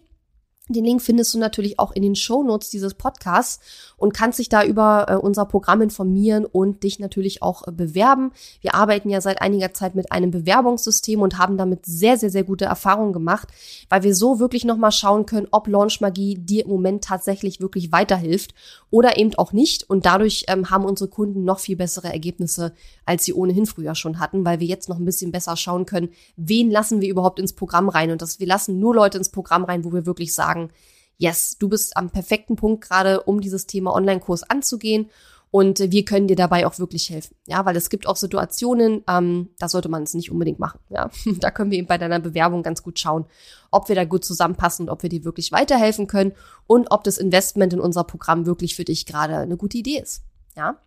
den 0.67 0.83
Link 0.83 1.01
findest 1.01 1.33
du 1.33 1.37
natürlich 1.37 1.77
auch 1.77 1.91
in 1.91 2.01
den 2.01 2.15
Show 2.15 2.41
Notes 2.41 2.71
dieses 2.71 2.95
Podcasts 2.95 3.59
und 3.97 4.13
kannst 4.13 4.39
dich 4.39 4.49
da 4.49 4.63
über 4.63 5.05
äh, 5.07 5.15
unser 5.15 5.45
Programm 5.45 5.81
informieren 5.81 6.43
und 6.43 6.81
dich 6.83 6.97
natürlich 6.97 7.43
auch 7.43 7.67
äh, 7.67 7.71
bewerben. 7.71 8.31
Wir 8.61 8.73
arbeiten 8.73 9.09
ja 9.09 9.21
seit 9.21 9.41
einiger 9.41 9.73
Zeit 9.73 9.93
mit 9.93 10.11
einem 10.11 10.31
Bewerbungssystem 10.31 11.21
und 11.21 11.37
haben 11.37 11.57
damit 11.57 11.85
sehr, 11.85 12.17
sehr, 12.17 12.31
sehr 12.31 12.43
gute 12.43 12.65
Erfahrungen 12.65 13.13
gemacht, 13.13 13.49
weil 13.89 14.01
wir 14.01 14.15
so 14.15 14.39
wirklich 14.39 14.65
nochmal 14.65 14.91
schauen 14.91 15.27
können, 15.27 15.47
ob 15.51 15.67
Launch 15.67 16.01
Magie 16.01 16.35
dir 16.35 16.63
im 16.63 16.71
Moment 16.71 17.03
tatsächlich 17.03 17.59
wirklich 17.59 17.91
weiterhilft 17.91 18.55
oder 18.89 19.17
eben 19.17 19.35
auch 19.35 19.53
nicht. 19.53 19.87
Und 19.87 20.05
dadurch 20.05 20.45
ähm, 20.47 20.71
haben 20.71 20.85
unsere 20.85 21.09
Kunden 21.09 21.43
noch 21.43 21.59
viel 21.59 21.75
bessere 21.75 22.11
Ergebnisse, 22.11 22.73
als 23.05 23.25
sie 23.25 23.33
ohnehin 23.33 23.67
früher 23.67 23.93
schon 23.93 24.19
hatten, 24.19 24.45
weil 24.45 24.59
wir 24.59 24.67
jetzt 24.67 24.89
noch 24.89 24.97
ein 24.97 25.05
bisschen 25.05 25.31
besser 25.31 25.57
schauen 25.57 25.85
können, 25.85 26.09
wen 26.37 26.71
lassen 26.71 27.01
wir 27.01 27.09
überhaupt 27.09 27.39
ins 27.39 27.53
Programm 27.53 27.89
rein. 27.89 28.09
Und 28.09 28.21
das, 28.21 28.39
wir 28.39 28.47
lassen 28.47 28.79
nur 28.79 28.95
Leute 28.95 29.19
ins 29.19 29.29
Programm 29.29 29.63
rein, 29.63 29.83
wo 29.83 29.93
wir 29.93 30.05
wirklich 30.05 30.33
sagen, 30.33 30.54
sagen, 30.55 30.71
yes, 31.17 31.57
du 31.57 31.69
bist 31.69 31.95
am 31.97 32.09
perfekten 32.09 32.55
Punkt 32.55 32.83
gerade, 32.83 33.23
um 33.23 33.41
dieses 33.41 33.67
Thema 33.67 33.93
Online-Kurs 33.93 34.43
anzugehen. 34.43 35.09
Und 35.51 35.79
wir 35.79 36.03
können 36.03 36.27
dir 36.27 36.35
dabei 36.35 36.67
auch 36.67 36.79
wirklich 36.79 37.09
helfen. 37.09 37.33
Ja, 37.47 37.65
weil 37.65 37.77
es 37.77 37.89
gibt 37.89 38.07
auch 38.07 38.17
Situationen, 38.17 39.03
ähm, 39.07 39.51
da 39.57 39.69
sollte 39.69 39.87
man 39.87 40.03
es 40.03 40.13
nicht 40.13 40.29
unbedingt 40.29 40.59
machen. 40.59 40.79
Ja, 40.89 41.09
da 41.39 41.49
können 41.49 41.71
wir 41.71 41.77
eben 41.77 41.87
bei 41.87 41.97
deiner 41.97 42.19
Bewerbung 42.19 42.61
ganz 42.61 42.83
gut 42.83 42.99
schauen, 42.99 43.25
ob 43.71 43.87
wir 43.87 43.95
da 43.95 44.03
gut 44.03 44.25
zusammenpassen 44.25 44.85
und 44.85 44.89
ob 44.91 45.01
wir 45.01 45.09
dir 45.09 45.23
wirklich 45.23 45.53
weiterhelfen 45.53 46.07
können 46.07 46.33
und 46.67 46.91
ob 46.91 47.05
das 47.05 47.17
Investment 47.17 47.71
in 47.71 47.79
unser 47.79 48.03
Programm 48.03 48.45
wirklich 48.45 48.75
für 48.75 48.83
dich 48.83 49.05
gerade 49.05 49.37
eine 49.37 49.55
gute 49.55 49.77
Idee 49.77 49.99
ist. 49.99 50.23
Ja. 50.57 50.77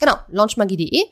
Genau, 0.00 0.16
launchmagie.de. 0.28 1.04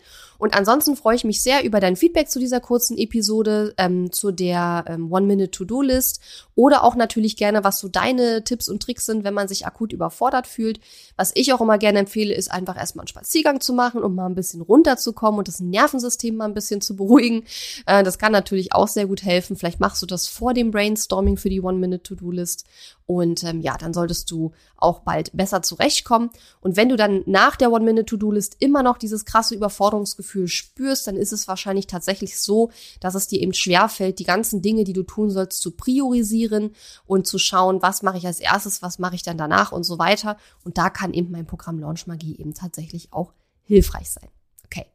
Und 0.42 0.56
ansonsten 0.56 0.96
freue 0.96 1.14
ich 1.14 1.22
mich 1.22 1.40
sehr 1.40 1.62
über 1.62 1.78
dein 1.78 1.94
Feedback 1.94 2.28
zu 2.28 2.40
dieser 2.40 2.58
kurzen 2.58 2.98
Episode, 2.98 3.74
ähm, 3.78 4.10
zu 4.10 4.32
der 4.32 4.84
ähm, 4.88 5.12
One-Minute-To-Do-List 5.12 6.18
oder 6.56 6.82
auch 6.82 6.96
natürlich 6.96 7.36
gerne, 7.36 7.62
was 7.62 7.78
so 7.78 7.86
deine 7.86 8.42
Tipps 8.42 8.68
und 8.68 8.82
Tricks 8.82 9.06
sind, 9.06 9.22
wenn 9.22 9.34
man 9.34 9.46
sich 9.46 9.66
akut 9.66 9.92
überfordert 9.92 10.48
fühlt. 10.48 10.80
Was 11.16 11.30
ich 11.36 11.52
auch 11.52 11.60
immer 11.60 11.78
gerne 11.78 12.00
empfehle, 12.00 12.34
ist 12.34 12.50
einfach 12.50 12.76
erstmal 12.76 13.04
einen 13.04 13.08
Spaziergang 13.08 13.60
zu 13.60 13.72
machen, 13.72 14.02
um 14.02 14.16
mal 14.16 14.26
ein 14.26 14.34
bisschen 14.34 14.62
runterzukommen 14.62 15.38
und 15.38 15.46
das 15.46 15.60
Nervensystem 15.60 16.34
mal 16.34 16.46
ein 16.46 16.54
bisschen 16.54 16.80
zu 16.80 16.96
beruhigen. 16.96 17.44
Äh, 17.86 18.02
das 18.02 18.18
kann 18.18 18.32
natürlich 18.32 18.72
auch 18.72 18.88
sehr 18.88 19.06
gut 19.06 19.22
helfen. 19.22 19.54
Vielleicht 19.54 19.78
machst 19.78 20.02
du 20.02 20.06
das 20.06 20.26
vor 20.26 20.54
dem 20.54 20.72
Brainstorming 20.72 21.36
für 21.36 21.50
die 21.50 21.60
One-Minute-To-Do-List 21.60 22.64
und 23.06 23.44
ähm, 23.44 23.60
ja, 23.60 23.76
dann 23.78 23.94
solltest 23.94 24.30
du 24.30 24.52
auch 24.76 25.00
bald 25.00 25.30
besser 25.36 25.62
zurechtkommen. 25.62 26.30
Und 26.60 26.76
wenn 26.76 26.88
du 26.88 26.96
dann 26.96 27.22
nach 27.26 27.54
der 27.54 27.70
One-Minute-To-Do-List 27.70 28.56
immer 28.58 28.82
noch 28.82 28.98
dieses 28.98 29.24
krasse 29.24 29.54
Überforderungsgefühl 29.54 30.31
Gefühl 30.32 30.48
spürst, 30.48 31.06
dann 31.06 31.16
ist 31.16 31.32
es 31.32 31.46
wahrscheinlich 31.46 31.86
tatsächlich 31.86 32.40
so, 32.40 32.70
dass 33.00 33.14
es 33.14 33.28
dir 33.28 33.40
eben 33.40 33.52
schwerfällt, 33.52 34.18
die 34.18 34.24
ganzen 34.24 34.62
Dinge, 34.62 34.84
die 34.84 34.94
du 34.94 35.02
tun 35.02 35.30
sollst, 35.30 35.60
zu 35.60 35.72
priorisieren 35.72 36.74
und 37.06 37.26
zu 37.26 37.38
schauen, 37.38 37.82
was 37.82 38.02
mache 38.02 38.18
ich 38.18 38.26
als 38.26 38.40
erstes, 38.40 38.82
was 38.82 38.98
mache 38.98 39.14
ich 39.14 39.22
dann 39.22 39.36
danach 39.36 39.72
und 39.72 39.84
so 39.84 39.98
weiter. 39.98 40.36
Und 40.64 40.78
da 40.78 40.90
kann 40.90 41.12
eben 41.12 41.30
mein 41.30 41.46
Programm 41.46 41.78
Launch 41.78 42.06
Magie 42.06 42.36
eben 42.38 42.54
tatsächlich 42.54 43.12
auch 43.12 43.32
hilfreich 43.64 44.10
sein. 44.10 44.28
Okay. 44.64 44.86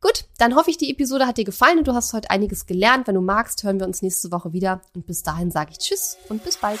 Gut, 0.00 0.24
dann 0.38 0.56
hoffe 0.56 0.70
ich, 0.70 0.76
die 0.76 0.90
Episode 0.90 1.26
hat 1.26 1.38
dir 1.38 1.44
gefallen 1.44 1.78
und 1.78 1.86
du 1.86 1.94
hast 1.94 2.12
heute 2.12 2.30
einiges 2.30 2.66
gelernt. 2.66 3.06
Wenn 3.06 3.14
du 3.14 3.20
magst, 3.20 3.62
hören 3.62 3.78
wir 3.78 3.86
uns 3.86 4.02
nächste 4.02 4.32
Woche 4.32 4.52
wieder. 4.52 4.82
Und 4.94 5.06
bis 5.06 5.22
dahin 5.22 5.50
sage 5.50 5.70
ich 5.72 5.78
Tschüss 5.78 6.16
und 6.28 6.42
bis 6.42 6.56
bald. 6.56 6.80